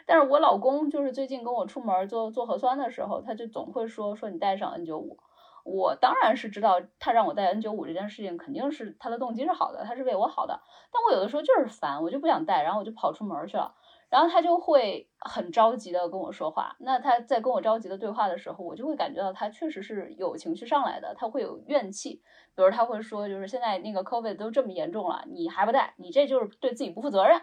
[0.07, 5.19] 但是我老公就是最近跟我出门做做核酸的时候，他就总会说说你戴上 N 九五。
[5.63, 10.61] 我当然是知道他让我戴 N 九五这件事情肯定是他的动机是好的，他是为我好的。
[10.91, 13.75] 但我有的时候就是烦，我就不想戴，然后我就跑出门去了。
[14.11, 16.77] 然后他就会很着急的跟我说话。
[16.81, 22.21] 那他在跟我着急的对话的时候，我就会感觉到他确实是有情绪上来的，他会有怨气。
[22.57, 27.41] 比如他会说，就是现在那个 COVID 都这么严重了，你还不戴，你这就是对自己不负责任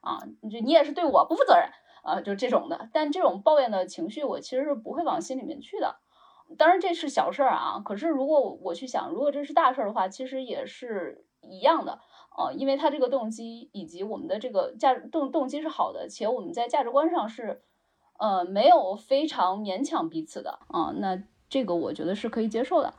[0.00, 0.18] 啊！
[0.40, 1.68] 你就你也是对我不负责任
[2.02, 2.20] 啊！
[2.22, 2.88] 就这种的。
[2.92, 5.96] 但这种抱怨的情绪，我其实是不会往心里面去的。
[6.56, 12.00] 当然这是小事儿啊，可是如果我去想，如果这是大事儿的话，其实也是一样的
[12.36, 17.62] 啊，因为他这个动机以及我们的这个价动动机是好的，且我们在价值观上是
[18.18, 22.92] 呃没有非常勉强彼此的啊，那这个我觉得是可以接受的。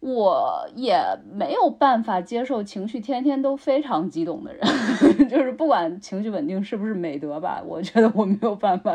[0.00, 0.94] 我也
[1.32, 4.62] 没有办法接受情绪天天都非常激动的人，
[5.26, 8.92] 就是不管情绪稳定是不是美德吧，我觉得我没有办法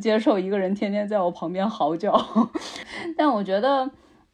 [0.00, 2.12] 接受一个人天天在我旁边嚎叫。
[3.16, 3.88] 但我觉得，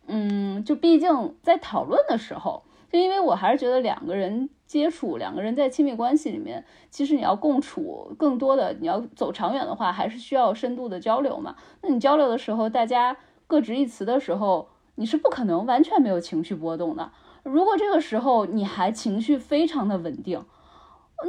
[0.06, 11.56] 嗯，就毕竟在讨论的时候，就因为我还是觉得两个人接触，两个人在亲密关系里面，其实你要共处更多的，你要走长远的话，还是需要深度的交流嘛。
[11.82, 13.16] 那你交流的时候，大家
[13.46, 14.68] 各执一词的时候。
[14.96, 17.10] 你是不可能完全没有情绪波动的。
[17.42, 20.44] 如果这个时候你还情绪非常的稳定，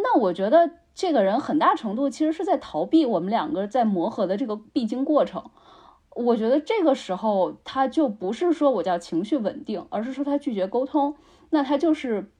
[0.03, 5.41] 那我觉得这个人很大程度其实是在逃避我们两个在磨合的这个必经过程。
[6.13, 11.15] 我觉得这个时候他就不是说我叫情绪稳定，而是说他拒绝沟通。
[11.51, 12.31] 那他就是，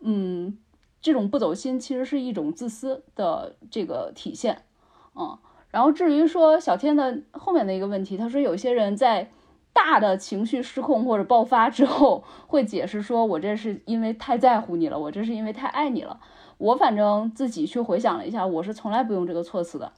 [0.00, 0.56] 嗯，
[1.02, 4.62] 这种不走心其实是一种自私的这个体现。
[5.14, 5.36] 嗯，
[5.70, 9.30] 然后至于说小天的后面的一个问题，他说有些人在。
[9.72, 16.18] 大的情绪失控或者爆发之后，会解释说：“我这是因为太在乎你了，我这是因为太爱你了。”
[16.58, 19.92] 我反正自己去回想了一下，我是从来不用这个措辞的。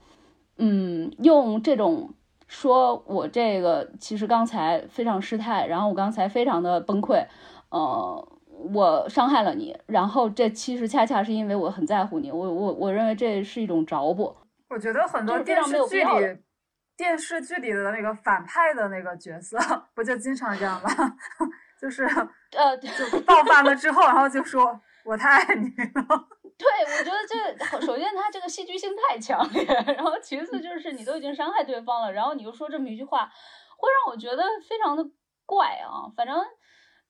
[0.58, 2.10] 嗯，用这种
[2.46, 7.24] 说我这个其实刚才非常失态，然后我刚才非常的崩溃，
[7.70, 8.28] 呃，
[8.72, 12.30] 我伤害了你，然后这其实恰恰是因为我很在乎你。
[12.30, 14.36] 我我我认为这是一种找补。
[14.68, 16.38] 我觉得很多电视剧里。
[16.94, 19.58] 电视剧里的那个反派的那个角色，
[19.94, 20.90] 不就经常这样吗？
[21.80, 22.04] 就是
[22.52, 22.88] 呃，就
[23.22, 26.28] 爆发了之后，然后就说我太爱你了。
[26.56, 29.64] 对，我觉得这首先他这个戏剧性太强烈，
[29.96, 33.24] 然后其次就是你都已经伤害对方了，然后你又说这么一句话，
[33.78, 35.04] 会让我觉得非常的
[35.44, 36.06] 怪啊。
[36.14, 36.36] 反正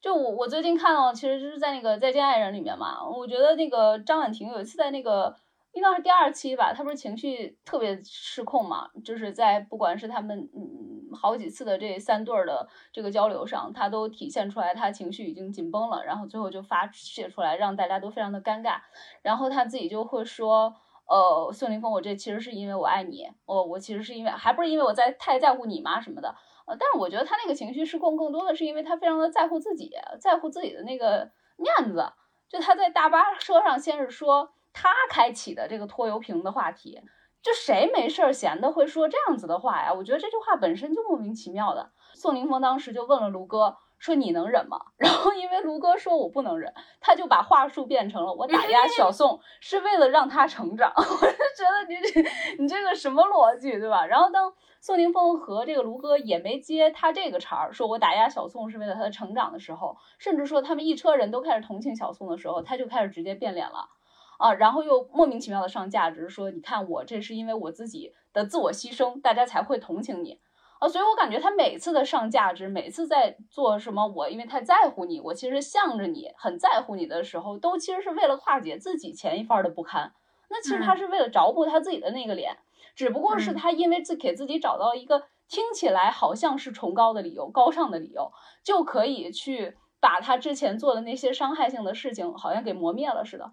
[0.03, 5.35] 就我我最近看到，其实就是在那个《再见爱人》里面嘛，我觉得那个张婉婷有一次在那个。
[5.75, 8.91] 应当是第二期吧，她不是情绪特别失控嘛？
[9.03, 18.81] 就是在不管是他们嗯好几次的这三对儿的这个交流上，他都体现出来他情绪已经紧绷了，然后最后就发泄出来，让大家都非常的尴尬。
[19.23, 20.75] 然后他自己就会说，
[21.07, 26.35] 呃，宋凌峰，我这其实是因为我爱你，我我其实是因为还不是因为我在太在乎你吗什么的？
[26.79, 32.13] 但是我觉得他那个情绪失控更多的是因为他非常的在乎自己，在乎自己的那个面子。
[32.49, 34.53] 就他在大巴车上先是说。
[34.75, 36.99] 他开启的这个拖油瓶的话题，
[37.43, 39.93] 就谁没事儿闲的会说这样子的话呀？
[39.93, 41.91] 我觉得这句话本身就莫名其妙的。
[42.15, 50.93] 宋宁峰当时就问了卢哥说：“你能忍吗？”然后因为卢哥说我不能忍，他就把话术变成了我打压小宋 是为了让他成长。
[50.97, 52.31] 我就觉得你这
[52.61, 54.05] 你这个什么逻辑，对吧？
[54.05, 63.89] 然后当宋宁峰和这个卢哥也没接他这个茬儿，说我打压小宋是为了他的成长的时候，甚至说他们一车人都开始同情小宋的时候，他就开始直接变脸了。
[64.39, 70.41] 啊，然后又莫名其妙的上价值，说你看我这是因为我自己的自我牺牲，大家才会同情你
[70.83, 80.13] 啊，所以我感觉他每次的上价值，每次在做什么，我因为太在乎你，我其实向着你，很在乎你的时候，都其实是为了化解自己前一番的不堪。
[80.51, 82.59] 那其实他是为了着补他自己的那个脸，
[82.97, 88.33] 只不过是他因为自给自己找到一个听起来好像是崇高的理由、高尚的理由，
[88.65, 93.53] 就可以去把他之前做的那些伤害性的事情，好像给磨灭了似的。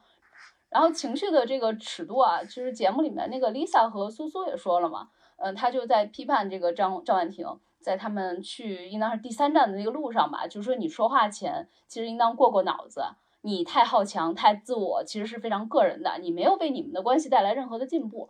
[0.72, 5.10] 然后情绪的这个尺度啊，其实节目里面那个 Lisa 和苏苏也说了嘛，
[5.42, 7.46] 嗯，他就在批判这个张张婉婷，
[7.80, 13.04] 在他们去应当是第三站的那个路上吧，就是说你说话前其实应当过过脑子，
[13.42, 18.30] 你太好强太自我，其实是非常个人的，你没有为你们的关系带来任何的进步。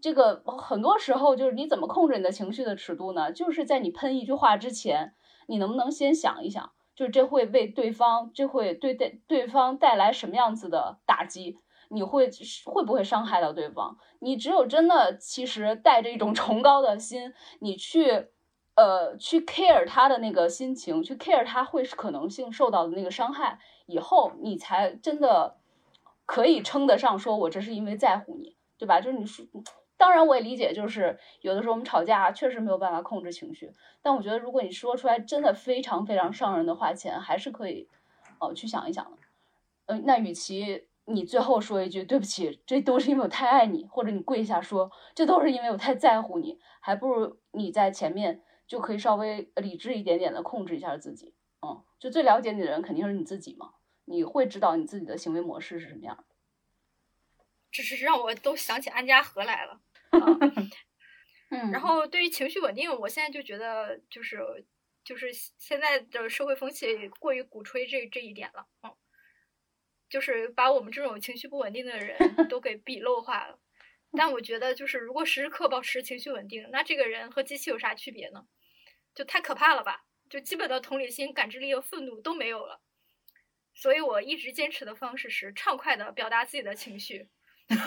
[0.00, 3.32] 这个很多时候就是你怎么控制你的情绪的尺度呢？
[3.32, 5.14] 就是在你喷一句话之前，
[5.46, 11.58] 你能不能先想一想，就是这会为对方，这会对对对方带来什么样子的打击？
[11.92, 12.30] 你会
[12.64, 13.98] 会不会伤害到对方？
[14.20, 18.28] 你只有真的其实带着一种崇高的心，你去
[18.74, 25.58] 呃去 care 他的那个心情，去 care 他会可能性受到的那个伤害，以后你才真的
[26.24, 29.00] 可以称得上说我这是因为在乎你，对吧？
[29.00, 29.44] 就是你说，
[29.98, 33.70] 当然我也理解，就是有的时候我们吵架确实没有办法控制情绪，
[34.00, 37.88] 但我觉得如果你说出来真的非常非常伤人的话前，还是可以
[38.38, 39.18] 哦去想一想的。
[39.86, 40.86] 嗯，那与其。
[41.04, 51.34] 你最后说一句对不起，这都是因为我太爱你，或者你跪下说这都是因为我太在乎你，还不如你在前面就可以稍微理智一点点的控制一下自己。
[51.60, 53.74] 嗯，就最了解你的人肯定是你自己嘛，
[54.04, 56.24] 你会知道你自己的行为模式是什么样的。
[57.70, 59.80] 这是让我都想起安家和来了。
[61.50, 64.64] 嗯， 然后对于情绪稳定，我现在就觉得就是
[65.04, 68.66] 就是现在的社会风气过于鼓吹这这一点了。
[68.82, 68.94] 嗯。
[70.12, 72.18] 就是把我们这种情绪不稳定的人
[72.50, 73.58] 都给鄙陋化了，
[74.14, 78.44] 但我觉得就是如果时时刻保持情绪稳定，那这个人和机器有啥区别呢？
[79.14, 80.04] 就太可怕了吧！
[80.28, 82.82] 就基本的同理心、感知力和愤怒都没有了。
[83.74, 87.30] 所以我一直坚持的方式是畅快的表达自己的情绪，
[87.68, 87.80] 然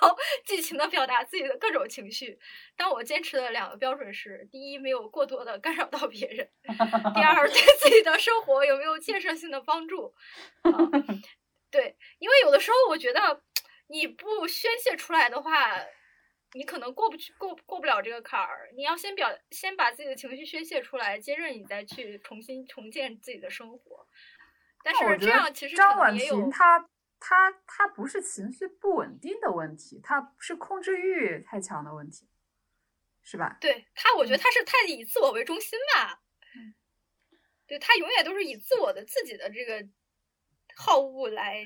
[0.00, 2.38] 后尽情的表达自己的各种情绪。
[2.76, 6.46] 但我坚持的两个标准是：第一，没有过多的干扰到别人；
[7.12, 10.14] 第二，对自己的生活有没有建设性的帮助。
[11.70, 13.42] 对，因为有的时候我觉得
[13.88, 15.76] 你不宣泄出来的话，
[16.52, 18.70] 你可能过不去，过过不了这个坎儿。
[18.74, 24.08] 你要先表，先把自己的情绪宣泄出来，接着你再去重新重建自己的生活。
[24.82, 26.88] 但是这样其实张婉婷她
[27.18, 32.28] 她她不是情绪不稳定的问题，她是控制欲太强的问题，
[33.22, 33.58] 是吧？
[33.60, 36.22] 对她，我觉得她是太以自我为中心吧。
[36.54, 36.74] 嗯，
[37.66, 39.86] 对她永远都是以自我的自己的这个。
[40.78, 41.64] 好恶来，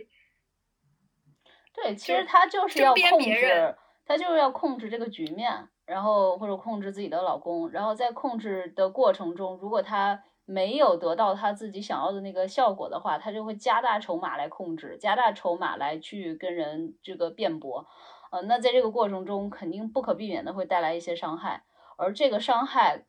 [1.74, 17.86] 对，其实他就是要控制，他就是要控制这个局面，然后或者控制自己的老公，然后在控制的过程中，如果他没有得到他自己想要的那个效果的话，他就会加大筹码来控制，加大筹码来去跟人这个辩驳，
[18.30, 21.64] 呃，那在这个过程中肯定不可避免的会带来一些伤害，
[21.96, 23.06] 而这个伤害。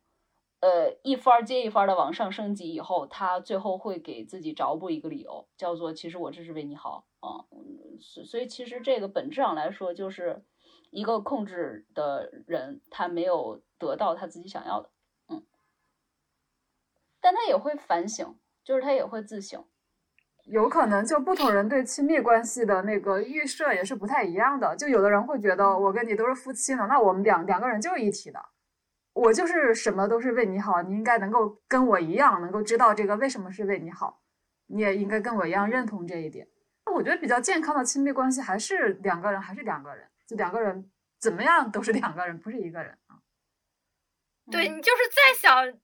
[0.62, 7.44] 呃，一番接一番的往上升级以后，他最后会给自己找补一个理由，叫做其实我这是为你好啊。
[8.00, 10.44] 所所以其实这个本质上来说，就是
[10.90, 14.90] 一个控制的人，他没有得到他自己想要的，
[15.30, 15.42] 嗯。
[17.20, 19.64] 但他也会反省，就是他也会自省。
[20.44, 24.76] 有可能就不同人对亲密关系的那个预设也是不太一样的。
[24.76, 28.40] 就有的人会觉得我跟你都是夫妻呢，那我们两两个人就是一体的，
[29.12, 34.22] 我就是什么都是为你好，你应该能够跟我一样，能够知道这个为什么是为你好，
[34.66, 36.48] 你也应该跟我一样认同这一点。
[36.86, 40.90] 那我觉得比较健康的亲密关系还是两个人，还是两个人，就两个人
[41.20, 43.20] 怎么样都是两个人，不是一个人啊。
[44.50, 45.78] 对你就是再想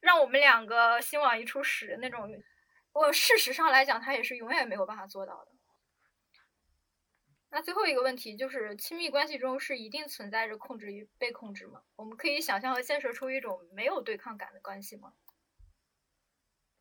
[0.00, 2.28] 让我们两个心往一处使那种。
[2.92, 5.51] 我事实上来讲，他也是永远没有办法做到的。
[7.54, 11.82] 那最后一个问题就是，亲密关系中是一定存在着控制与被控制吗？
[11.96, 15.12] 我们可以想象和建设出一种没有对抗感的关系吗？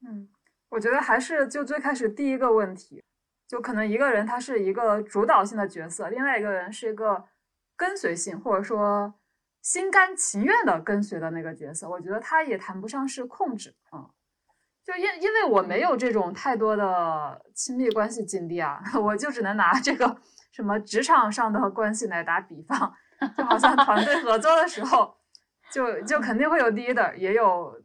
[0.07, 0.29] 嗯，
[0.69, 3.03] 我觉得还是就最开始第一个问题，
[3.49, 7.27] 就可能一个人他是一个主导性的角色，另外一个人是一个
[7.75, 9.13] 跟随性或者说
[9.61, 11.89] 心甘情愿的跟随的那个角色。
[11.89, 14.09] 我觉得他也谈不上是控制啊。
[14.85, 20.19] 就因因为我没有这种太多的亲密关系经历啊， 我就只能拿这个
[20.51, 22.93] 什么职场上的关系来打比方，
[23.37, 25.15] 就好像团队合作的时候，
[25.71, 27.81] 就就肯定会有 leader，也有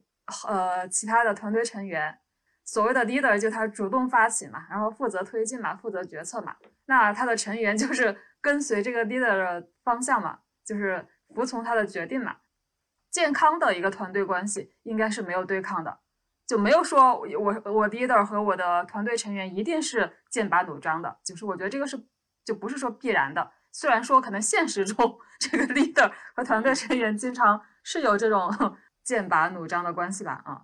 [0.47, 2.19] 呃其他的团队成员。
[2.65, 6.57] 所谓的 leader 就他主动发起嘛，然后负责推进嘛，负责决策嘛。
[6.87, 12.37] 那他的成员就是跟随这个 leader 的方向嘛，就是服从他的决定嘛。
[13.09, 16.01] 健康的一个团队关系应该是没有对抗的。
[16.45, 21.97] 就没有说我我 leader 和我的团队成员一定是剑拔弩张的，就是我觉得这个是
[22.47, 23.53] 就不是说必然的。
[23.73, 28.51] 虽然说可能现实中这个 leader 和团队成员经常是有这种
[29.05, 30.63] 剑拔弩张的关系吧，啊，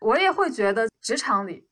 [0.00, 1.66] 我也会觉得职场里，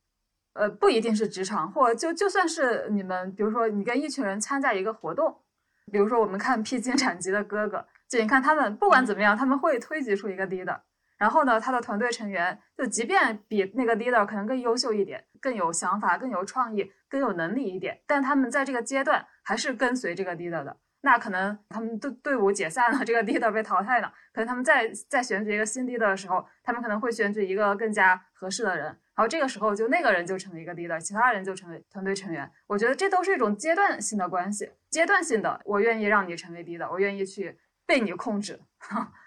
[0.53, 5.43] 呃，不一定是职场，或就就算是你们，比如说你跟一群人参加一个活动，
[5.91, 7.77] 比如说我们看《披荆斩棘的哥哥》，
[8.09, 10.79] 就你看他们不管怎么样，他们会推举出一个 leader。
[11.17, 20.77] 然后呢，他的团队成员就即便比那个 leader 可能更优秀一点，更有想法、更有创意、更有能力一点，但他们在这个阶段还是跟随这个 leader 的。
[21.05, 28.85] 那可能他们队队伍解散了，这个 leader 被淘汰了，可能他们在在选举一个新 leader 的时候，他们可能会选举一个更加合适的人。
[28.85, 32.49] 然后这个时候就那个人就成为一个 leader，其他人就成为团队成员。
[32.67, 38.59] 我觉得这都是一种阶段性的关系，阶段性的，我愿意让你成为 leader，我愿意去被你控制。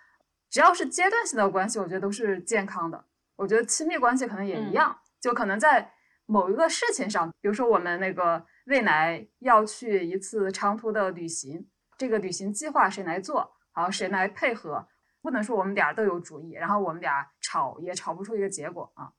[0.56, 3.04] 只要是阶段性的关系，我觉得都是健康的。
[3.36, 5.92] 我觉得亲密关系可能也一样，就可能在
[6.24, 14.88] 某一个事情上，比如说我们那个未来要去一次长途的旅行，这个旅行计划谁来做，然后谁来配合，
[15.20, 19.12] 不能说我们俩都有主意，然后我们俩吵也吵不出一个结果啊。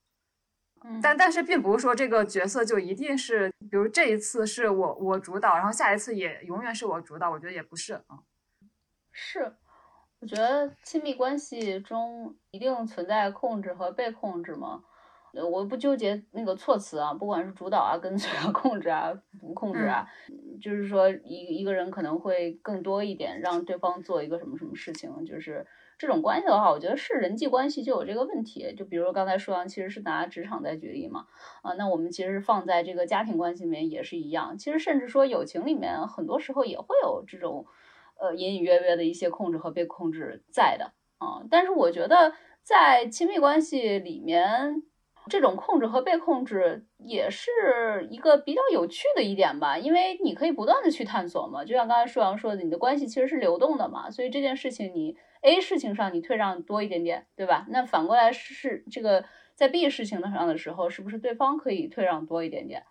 [1.03, 8.25] 但但是并不是说这个角色就一定是，比如这一次是我我主导，然后下一次也永远是我主导，我觉得也不是啊。
[9.11, 9.53] 是。
[10.27, 14.83] 我觉得亲密关系中一定存在控制和被控制吗？
[15.31, 20.05] 我不纠结那个措辞啊，不管是主导啊、跟随啊、控制啊、不控制啊，
[20.61, 25.65] 就是说一一个人可能会更多一点，让对方做一个什么什么事情，就是
[25.97, 28.75] 这种关系的话，我觉得是人际关系就有这个问题。
[28.75, 31.27] 就比如刚才说完，其实是拿职场在举例嘛，
[31.61, 37.65] 啊，那我们其实放在这个家庭关系里面也是一样，其实甚至说友情里面，很多时候也会有这种。
[38.19, 44.83] 呃，隐隐约约的一些控制和被控制在的啊，但是我觉得在亲密关系里面，
[45.29, 57.65] 这种控制和被控制也是一个比较有趣的一点吧，因为你可以不断的去探索嘛，就像刚才舒阳说的，你的关系其实是流动的嘛，所以这件事情你 A 事情上你退让多一点点，对吧？
[57.69, 62.83] 那反过来是这个在 B 事情上的时候，是不是对方可以退让多一点点？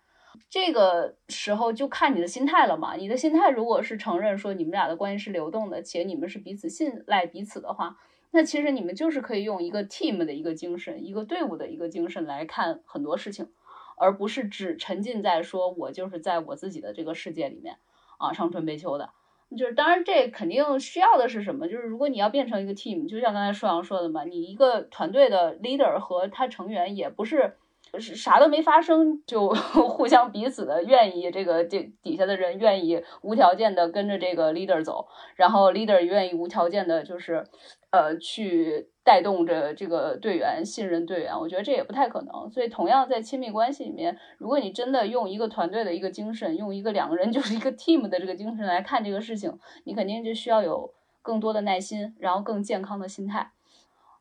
[0.49, 2.95] 这个时候就看你的心态了嘛。
[2.95, 7.97] 你的心态如果是承认说你们俩的关系是流动的，且你们是彼此信赖彼此的话，
[8.31, 13.49] 那其实你们就是可以用一个 team 的一个精神，一个队伍的一个精神来看很多事情，
[13.97, 17.77] 而不是只沉浸在说我就是在我自己的这个世界里面
[18.19, 19.11] 啊，伤春悲秋的。
[19.57, 21.69] 就是当然这肯定需要的是什么？
[21.69, 27.57] 就是如果你要变成一个 team，就像刚才舒阳说的嘛，你一个团队的 leader 和他成员也不是。
[27.99, 29.49] 啥都没发生，就
[29.89, 37.45] 互相彼此的愿意，这个这底下的人愿意无条件的跟着这个 leader 走，然后 leader 愿意无条件的，就是
[37.91, 41.39] 呃去带动着这个队员，信任队员。
[41.39, 42.51] 我觉得这也不太可能。
[42.51, 50.93] 所以，同样在亲密关系里面，如果你真的用一个团队的一个精神，用一个两个人 就是一个 team 的这个精神来看这个事情，你肯定就需要有
[51.23, 53.53] 更多的耐心，然后更健康的心态。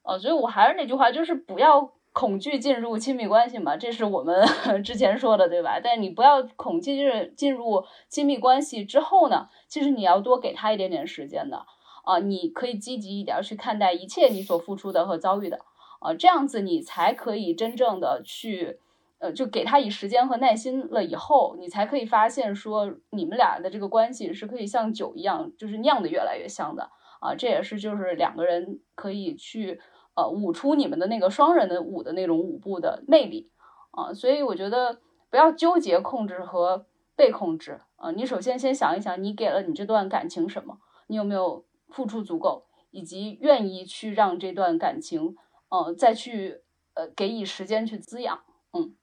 [0.03, 1.94] 呃，所以我还是那句话，就是不要。
[2.15, 4.41] 恐惧进入亲密关系嘛，这是我们
[4.85, 5.81] 之前说的，对吧？
[5.83, 11.65] 但你不要恐惧进进入亲密关系之后呢，其实你要多给他一点点时间的
[12.05, 15.59] 啊，你可以积极一点去看待一切你所付出的和遭遇的
[15.99, 18.79] 啊，这样子你才可以真正的去，
[19.19, 26.89] 呃，就给他以时间和耐心了以后，你才可以发现说你们俩的这个关系是可以像酒一样，就是酿的越来越香的
[27.19, 29.81] 啊，这也是就是两个人可以去
[30.15, 33.51] 呃舞出你们的那个双人的舞的那种舞步的魅力。
[33.91, 34.99] 啊，所以我觉得
[35.29, 36.85] 不要纠结控制和
[37.15, 37.81] 被控制。
[37.95, 45.37] 啊，你首先先想一想，你给了你这段感情什么，你有没有付出足够，以及愿意去让这段感情。
[45.69, 46.61] 嗯，再去
[46.93, 48.95] 呃给予时间去滋养，嗯，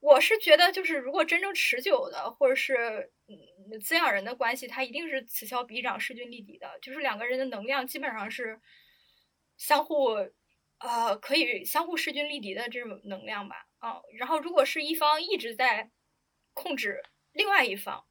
[0.00, 8.58] 我是觉得就是如果真正持久的或者是嗯滋养人的关系，它一定是此消彼长、势均力敌的，就是两个人的能量基本上是
[9.58, 10.14] 相互
[10.78, 15.90] 呃可以相互势均力敌的这种能量吧，啊，然后如果是一方一直在
[16.54, 17.02] 控制
[17.32, 18.04] 另外一方，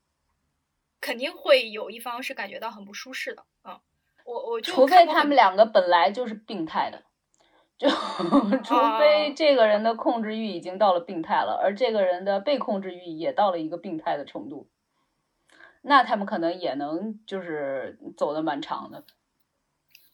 [1.02, 3.82] 肯定会有一方是感觉到很不舒适的，啊，
[4.26, 7.04] 我我就除非他们两个本来就是病态的。
[7.78, 7.88] 就
[8.66, 14.68] 除非这个人的控制欲已经到了病态了，而这个人的被控制欲也到了一个病态的程度，
[15.84, 19.04] 那他们可能也能就是走的蛮长的。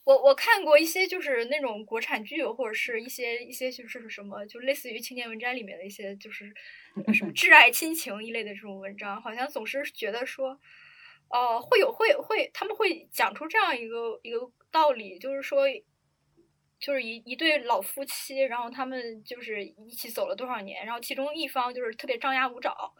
[0.03, 6.53] 我我看过一些就是那种国产剧，或者是一些一些就是什么，就类似于青年文摘里面的一些就是
[7.13, 10.59] 什么挚爱亲情一类的这种文章，好像总是觉得说，
[11.29, 15.65] 哦，会有会会他们会讲出这样一个一个道理，就是说。
[16.79, 22.93] 就是一一对老夫妻，然后他们就是一起走了多少年，然后其中一方就是特别张牙舞爪，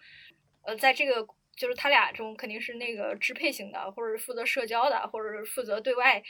[0.62, 6.24] 呃，在这个就是他俩中肯定是那个支配型的，或者负责社交的，或者是负责对外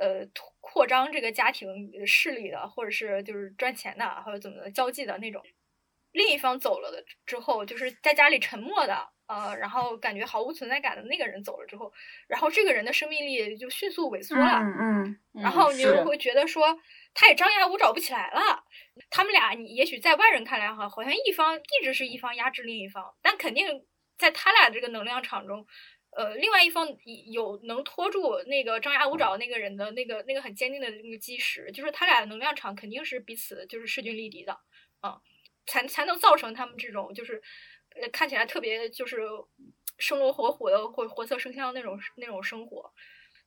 [0.00, 0.26] 呃
[0.60, 1.68] 扩张这个家庭
[2.04, 5.40] 势力的，或者是就是赚钱的，或者怎么的交际的那种。
[6.12, 11.92] 另一方走了的之后，就是在家里沉默的，呃，然后感觉毫无存在感的那个人走了之后，
[12.26, 16.80] 然后这个人的生命力就迅速萎缩了，嗯嗯，然后你就会觉得说。
[17.12, 18.62] 他也张牙舞爪不起来了。
[19.10, 23.84] 他们俩，你也许在外人看来哈，好像一方一直是一方压制另一方，但肯定
[24.16, 25.66] 在他俩这个能量场中，
[26.16, 26.88] 呃，另外一方
[27.32, 34.58] 有能拖住那个张牙舞爪那个人的那个那个很坚定的那个基石，就是他俩的能量场肯定是彼此就是势均力敌的，
[35.00, 35.20] 啊，
[35.66, 37.40] 才才能造成他们这种就是
[38.00, 39.18] 呃看起来特别就是
[39.98, 42.92] 生龙活虎的或活色生香那种那种生活。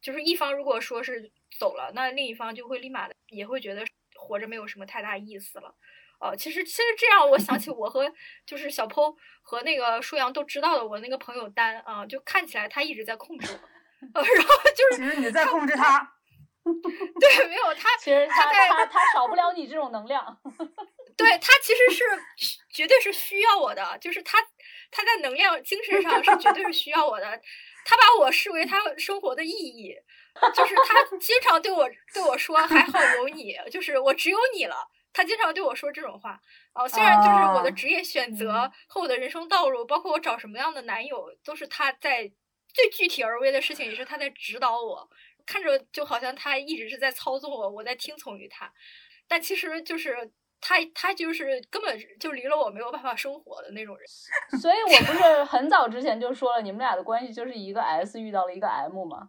[0.02, 3.86] 就是一方如果说是走了，那另一方就会立马也会觉得
[4.16, 5.76] 活着没有什么太大意思了。
[6.24, 8.10] 哦，其实其实这样，我想起 我和
[8.46, 13.60] 就是小剖和那个舒阳都知道的，我那个朋友丹啊，就看起来他一直在控制我，
[14.22, 16.14] 呃，然后就是其实你在控制他。
[17.20, 20.40] 对，没有他，其实他他他少不了你这种能量。
[21.18, 22.06] 对他其实是
[22.70, 24.38] 绝对是需要我的，就是他
[24.90, 27.40] 他在能量精神上是绝对是需要我的。
[27.84, 29.94] 他把我视为他生活的意义，
[30.56, 34.76] 就是他经常对我对我说：“还好有你，就是我只有你了。”
[35.14, 36.42] 他经常对我说这种话。
[36.74, 42.32] 哦，虽然就是我的职业选择和我的人生道路，包括我找什么样的男友，都是他在
[42.74, 45.10] 最具体而微的事情，也是他在指导我。
[45.46, 48.74] 看着就好像他一直是在操纵我，我在听从于他，
[49.28, 50.34] 但其实就是。
[50.66, 54.08] 他他就是根本就离了我没有办法生活的那种人，
[54.62, 59.28] 所以我不是 很早之前就说了，你们俩的关系就是一个 S 遇到了一个 M 嘛，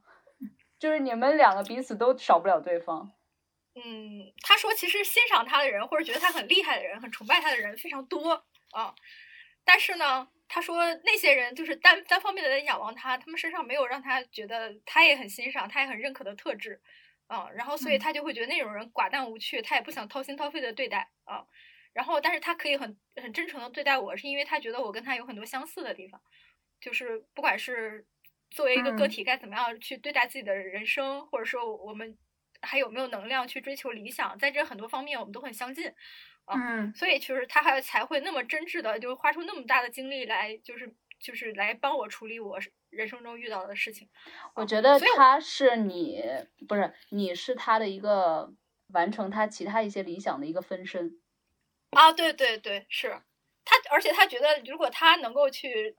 [0.78, 3.10] 就是你们两个彼此都少不了对方。
[3.74, 8.94] 嗯，他说其实欣赏他的人或者觉得他很厉害的人、很崇拜他的人非常多啊，
[9.64, 16.80] 但是呢，他说那些人就是单单方面的在仰望他，他们身上没有让他觉得他也很欣赏、他也很认可的特质。
[17.26, 21.42] 啊，然后所以他就会觉得那种人寡淡无趣，他也不想掏心掏肺的对待啊。
[21.94, 26.20] 然后，但是他可以很很真诚的对待我，是因为他觉得我跟他有很多相似的地方，
[26.78, 28.06] 就是不管是
[28.50, 32.14] 作为一个个体该怎么样去对待自己的人生，或者说我们
[32.64, 35.92] 还有没有能量去追求理想，在这很多方面我们都很相近
[36.44, 36.56] 啊。
[36.94, 42.58] 所以就是他还才会那么真挚的，就花出那么大的精力来，就是就是来帮我处理我。
[42.90, 44.08] 人生中遇到的事情，
[44.54, 46.22] 我觉得他是你
[46.68, 48.54] 不是你是他的一个
[48.92, 51.20] 完成他其他一些理想的一个分身
[51.90, 53.20] 啊，对对对，是
[53.64, 55.96] 他，而且他觉得如果他能够去，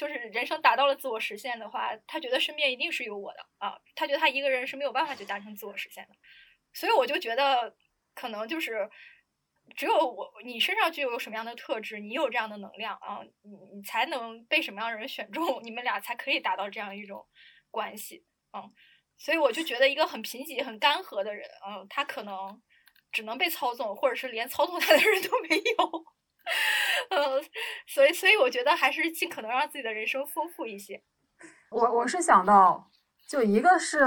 [0.00, 6.14] 就是人生达到了自我实现的话，他觉得身边一定是有我的啊，他觉得他一个人是没有办法去达成自我实现的，
[6.72, 7.76] 所以我就觉得
[8.14, 8.88] 可能就是。
[9.76, 17.24] 只有我，你身上具有什么样的特质，你有这样的能量啊，你你才能被什么样的人选中，你们俩才可以达到这样一种
[17.70, 18.68] 关系，嗯，
[19.16, 22.60] 所以我就觉得一个很贫瘠、很干涸的人，嗯，他可能
[23.12, 26.04] 只能被操纵，或者是连操纵他的人都没有，
[27.10, 27.44] 嗯，
[27.86, 31.02] 所以所以我觉得还是尽可能让自己的人生丰富一些。
[31.70, 32.90] 我我是想到，
[33.28, 34.00] 就一个是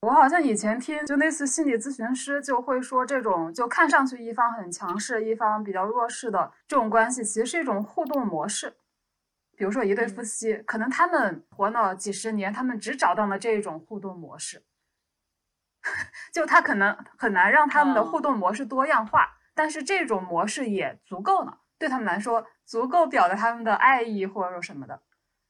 [0.00, 8.76] 我好像以前听就类似心理咨询师就会说，这种就看上去一方很强势，一方比较弱势的这种关系，其实是一种互动模式。
[9.56, 14.62] 比如说一对夫妻，可能他们活了几十年，他们只找到了这种互动模式，
[16.32, 25.02] 就他可能很难让他们的互动模式多样化，但是这种模式也足够了，对他们来说足够表达他们的爱意或者说什么的，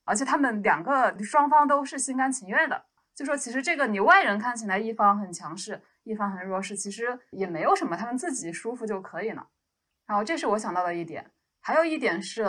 [0.05, 2.87] 而且他们两个双方都是心甘情愿的。
[3.15, 9.47] 就说其实这个你外人看起来一方很强势，一方很弱势，其实也没有什么，他们自己舒服就可以了。
[10.07, 11.31] 然后这是我想到的一点，
[11.61, 12.49] 还有一点是。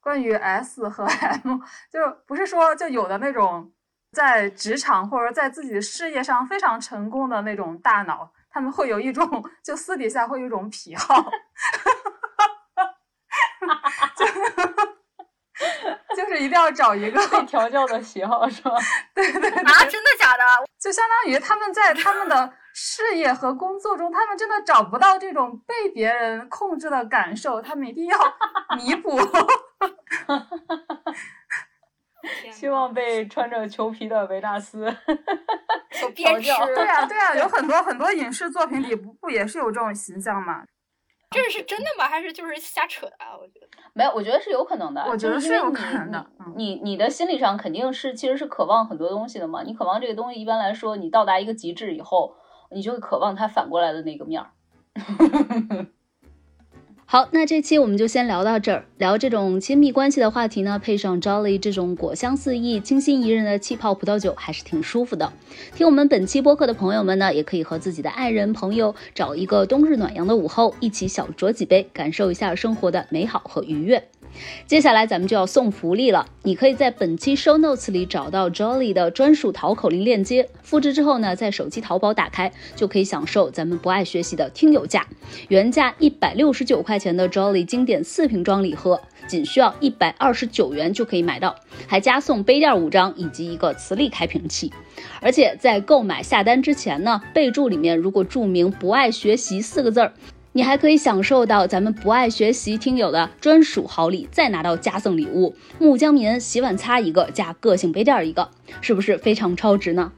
[0.00, 3.72] 关于 S 和 M， 就不是说就有的那种
[4.12, 9.28] 在职场或者在自己事业上非常成功的那种大脑，他们会有一种
[9.64, 11.16] 就私底下会有一种癖好，
[14.16, 14.24] 就
[16.16, 18.70] 就是一定要找一个被调教的喜好是吧？
[19.12, 20.44] 对对啊，真的假的？
[20.80, 22.54] 就相当于他们在他们的。
[22.76, 28.18] 事业和工作中，他们真的找不到这种被别人控制的感受，他们一定要
[28.76, 29.16] 弥补。
[32.50, 34.84] 希望被穿着裘皮的维纳斯
[36.14, 36.64] 调教。
[36.66, 40.64] 对呀，对呀，有很多很多影视作品里不不也是有这种形象吗？
[41.30, 42.06] 这是真的吗？
[42.08, 43.16] 还是就是瞎扯的？
[43.40, 45.02] 我觉得没有，我觉得是有可能的。
[45.08, 46.26] 我觉得是有可能的。
[46.56, 49.62] 你你的心理上肯定是其实是渴望很多东西的嘛。
[49.62, 52.36] 你渴望这个东西，一般来说，你到达一个极致以后。
[52.70, 54.50] 你就会渴望它反过来的那个面儿。
[57.06, 58.86] 好，那这期我们就先聊到这儿。
[58.96, 65.30] 聊这种亲密关系的话题呢，配上 Jolly 这种果香四溢、清新宜人的气泡葡萄酒，还是挺舒服的。
[65.76, 74.02] 听我们本期播客的朋友们呢，也可以和自己的爱人、朋友找一个冬日暖阳的午后，一起小酌几杯，感受一下生活的美好和愉悦。
[74.66, 85.06] 接下来咱们就要送福利了，你可以在本期 show notes 里找到 Jolly 的专属淘口令链接，复制之后呢，在手机淘宝打开就可以享受咱们不爱学习的听友价，
[85.48, 91.54] 原价一百六十九块钱的 Jolly 经典四瓶装礼盒，仅需要一百二十九元就可以买到，
[91.86, 94.72] 还加送杯垫五张以及一个磁力开瓶器，
[95.20, 100.12] 而且在购买下单之前呢，备注里面如果注明不爱学习四个字儿。
[100.56, 108.48] 你还可以享受到咱们不爱学习听友的专属好礼，再拿到加赠礼物木浆棉洗碗擦一个，加个性杯垫一个，
[108.80, 110.12] 是不是非常超值呢？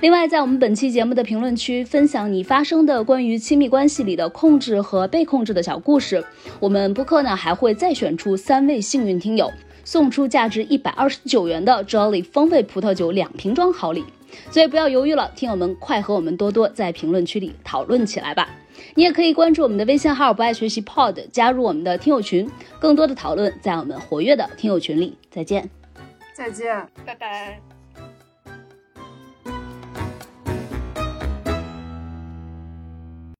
[0.00, 6.24] 另外，在我们本期节目的评论区分享你发生的关于亲密关系里的控制和被控制的小故事，
[6.58, 9.52] 我们播客呢还会再选出三位幸运听友，
[9.84, 14.02] 送出价值一百二十九元的 Jolly 风味葡萄酒两瓶装好礼。
[14.50, 18.48] 所以不要犹豫了，听友们快和我们多多在评论区里讨论起来吧！
[18.94, 22.50] 你也可以关注我们的微信号“不爱学习 Pod”，加入我们的听友群，
[22.80, 25.16] 更多的讨论在我们活跃的听友群里。
[25.30, 25.68] 再见，
[26.34, 27.77] 再见，拜拜。